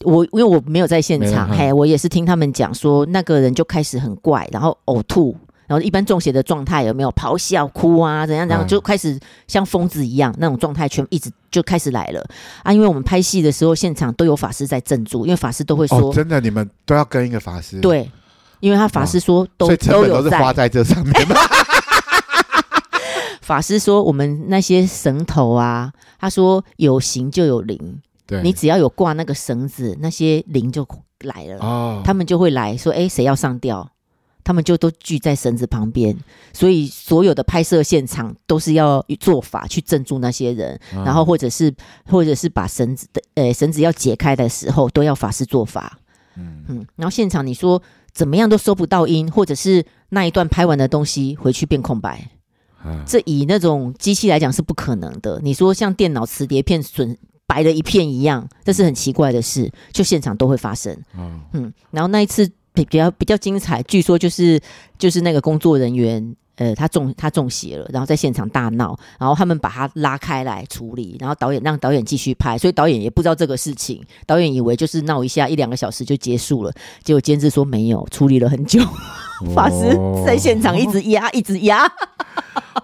[0.00, 5.34] 我因为我没有在现场，嘿，我也是听他们讲说，那个人就开始很怪，然后呕吐，
[5.66, 12.22] 然后一般中邪的状态有没有咆哮、哭啊，怎样怎样，就开始像疯子一样那种状态，全一直就开始来了
[12.62, 12.72] 啊！
[12.72, 18.10] 因为我们拍戏的时候，现场都有法师在镇住，因为法师都会说，哦、真的，你们都要跟一个法师，对，
[18.60, 21.14] 因为他法师说都、哦、都有在花在这上面。
[23.40, 28.00] 法师说我们那些神头啊，他说有形就有灵。
[28.26, 30.86] 对你只要有挂那个绳子，那些灵就
[31.20, 33.90] 来了，哦、他们就会来说：“哎，谁要上吊？”
[34.44, 36.14] 他们就都聚在绳子旁边，
[36.52, 45.98] 所以所有的拍摄现场都是要做法去镇住那些人，哦、然后或者是或者是把绳子的呃绳子要解开的时候，都要法师做法。
[46.36, 52.30] 嗯嗯，然后现场你说怎么样都收不到音，或者是那一段拍完的东西回去变空白，
[52.82, 55.40] 啊、这以那种机器来讲是不可能的。
[55.42, 57.16] 你说像电脑磁碟片损。
[57.46, 60.96] 白的一片一样，这是很奇怪的事，就现场都会发生。
[61.16, 64.60] 嗯，嗯，然后那一次比较比较精彩，据说就是
[64.98, 76.72] 就是那个工作人员，呃，他中他中邪了，然后在现场大闹，然后他们把他拉开来处理，然后导演让导演继续拍，所以导演也不知道这个事情，导演以为就是闹一下一两个小时就结束了，
[77.02, 78.80] 结果监制说没有，处理了很久，
[79.54, 81.86] 法师在现场一直压一直压。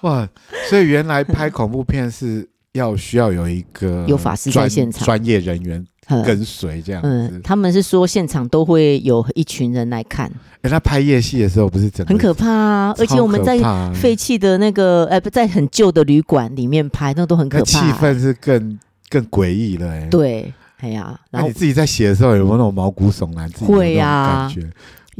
[0.02, 0.28] 哇，
[0.68, 2.49] 所以原来拍恐怖片是。
[2.72, 5.84] 要需要有一个有法师在现场，专业人员
[6.24, 7.08] 跟随这样子。
[7.08, 10.30] 嗯，他们是说现场都会有一群人来看。
[10.62, 12.94] 哎，他拍夜戏的时候不是真的很可怕啊！
[12.98, 13.58] 而且我们在
[13.92, 17.64] 废弃的那个，呃，不在很旧的旅馆里面拍，那都很可怕。
[17.64, 18.78] 气氛是更
[19.08, 20.06] 更诡异了，哎。
[20.10, 23.50] 对，哎呀，然后你自己在写的时候有没有那种毛骨悚然？
[23.66, 24.70] 会呀，感觉。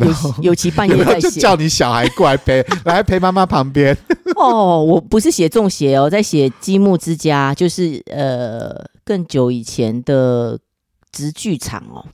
[0.01, 3.97] 尤尤其半夜在写，叫你小孩过来陪，来陪妈妈旁边。
[4.37, 10.59] 哦，我不是写中邪哦，在写积木之家，就是呃更久以前的
[11.13, 12.05] 直剧场哦，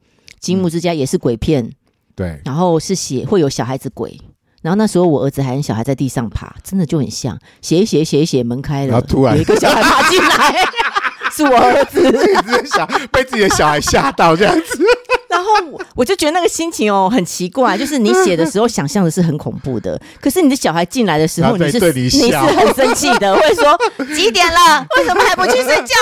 [0.40, 1.64] 积木之家也是鬼片。
[1.64, 1.72] 嗯
[2.16, 4.18] 对，然后是写会有小孩子鬼，
[4.62, 10.64] 然后那时候我儿子还小孩在地上爬，真的就很像写一写写一写门开了，然后突然有一个小孩爬进来，
[11.30, 14.82] 是我儿子，自己小被自己的小孩吓到这样子。
[15.30, 15.50] 然后
[15.94, 23.78] 我就觉得那个心情哦很奇怪，就是你写的时候想象的是很恐怖的，可是你的小孩进来的时候，你是你，你是很生气的，会说
[24.14, 24.86] 几点了？
[24.96, 25.94] 为什么还不去睡觉？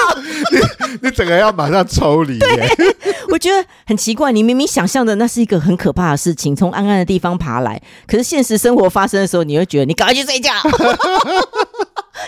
[0.53, 2.39] 你 你整个要马上抽离。
[2.39, 2.69] 对，
[3.31, 10.53] 我觉得很奇怪，你明明想象的那是一个很可怕的事情，从暗暗的地方爬来，可是现实生活发生的时候，你会觉得你赶快去睡觉。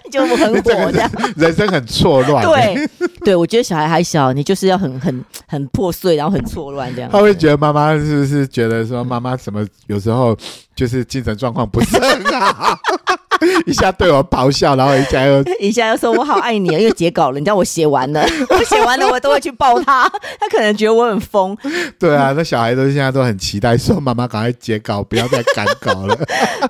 [0.13, 2.45] 就很火，这样人生很错乱。
[2.45, 2.89] 对，
[3.25, 7.11] 对我觉得小孩还小，你就是要很很很破碎，然后很错乱这样。
[7.11, 10.37] 他会觉得妈妈是不是觉得说妈妈什么有时候
[10.75, 12.79] 就是精神状况不是很好？
[13.67, 20.09] 一下对我咆哮，然后一下又 一下又说我好爱你，因为截稿了，你知道我写完了， 我写完了我都会去抱他，
[20.41, 21.57] 他可能觉得我很疯。
[21.99, 26.19] 对啊，那小孩都现在都很期待说妈妈赶快截稿，不要再赶稿了。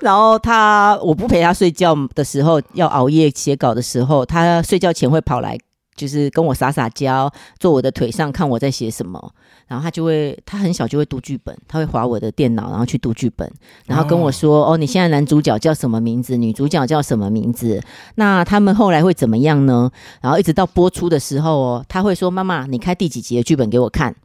[0.01, 5.57] 然后他我不陪他睡觉的时候，要熬夜写稿的时候，他睡觉前会跑来。
[5.97, 7.29] 就是跟我撒撒娇，
[7.59, 9.19] 坐我的腿上看我在写什么，
[9.67, 13.51] 然后他就会，他很小就会读剧本，他会划我的电脑，然后去读剧本，
[13.85, 16.37] 然后跟我说：“哦，哦，你现在男主角叫什么名字？
[16.37, 17.81] 女主角叫什么名字？
[18.15, 19.91] 那他们后来会怎么样呢？”
[20.21, 24.15] 然后一直到播出的时候哦，他会说：“妈妈，你开第几集的剧本给我看。”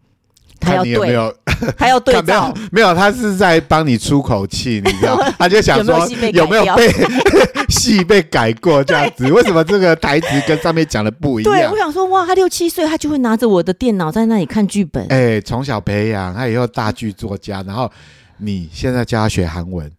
[0.65, 1.35] 他要对，有有
[1.77, 5.21] 他要对没有，没有，他是在帮你出口气，你知道？
[5.39, 6.93] 他就想说有没有被
[7.69, 9.31] 戏被改过这样子？
[9.33, 11.53] 为什么这个台词跟上面讲的不一样？
[11.53, 15.05] 对，我想说，哇，他六七岁，他就会拿着我的电脑在那里看剧本。
[15.09, 17.63] 哎，从小培养，他以后大剧作家。
[17.67, 17.91] 然后
[18.39, 19.91] 你现在教他学韩文，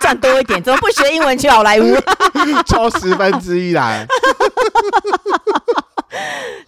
[0.00, 1.96] 赚多一点，怎么不学英文去好莱坞？
[2.66, 4.06] 抽十分之一来。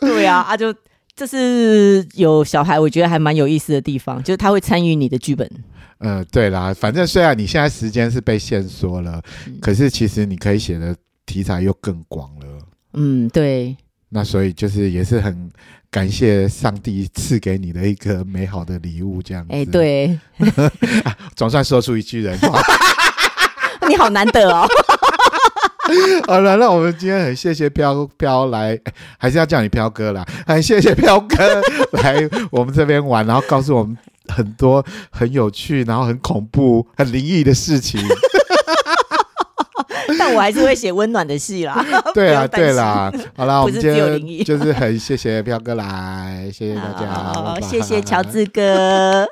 [0.00, 0.74] 对啊，他就。
[1.20, 5.46] 这是有小孩，我觉得还蛮有意思的地方，就是他会参与你的剧本。
[5.98, 12.46] 嗯、呃，对啦，反正虽然你现在时间是被限缩了，嗯、可是其实你可以写的题材又更广了。
[12.94, 13.76] 嗯，对。
[14.08, 15.50] 那所以就是也是很
[15.90, 19.52] 感谢上帝赐给你的一个美好的礼物，这样子。
[19.52, 20.18] 哎，对，
[21.36, 22.62] 总算说出一句人话。
[23.86, 24.66] 你好难得哦。
[26.26, 28.78] 好了，那我们今天很谢谢飘飘来，
[29.18, 30.24] 还是要叫你飘哥啦。
[30.46, 31.36] 很谢谢飘哥
[31.92, 33.96] 来我们这边玩，然后告诉我们
[34.28, 38.00] 很多很有趣，然后很恐怖、 很灵异的事情。
[40.18, 41.84] 但我还是会写温暖的戏啦。
[42.12, 43.10] 对啦，对啦。
[43.36, 49.26] 好啦，我们今天就是很谢谢飘哥来，谢谢大家，好，拜拜谢谢乔治哥。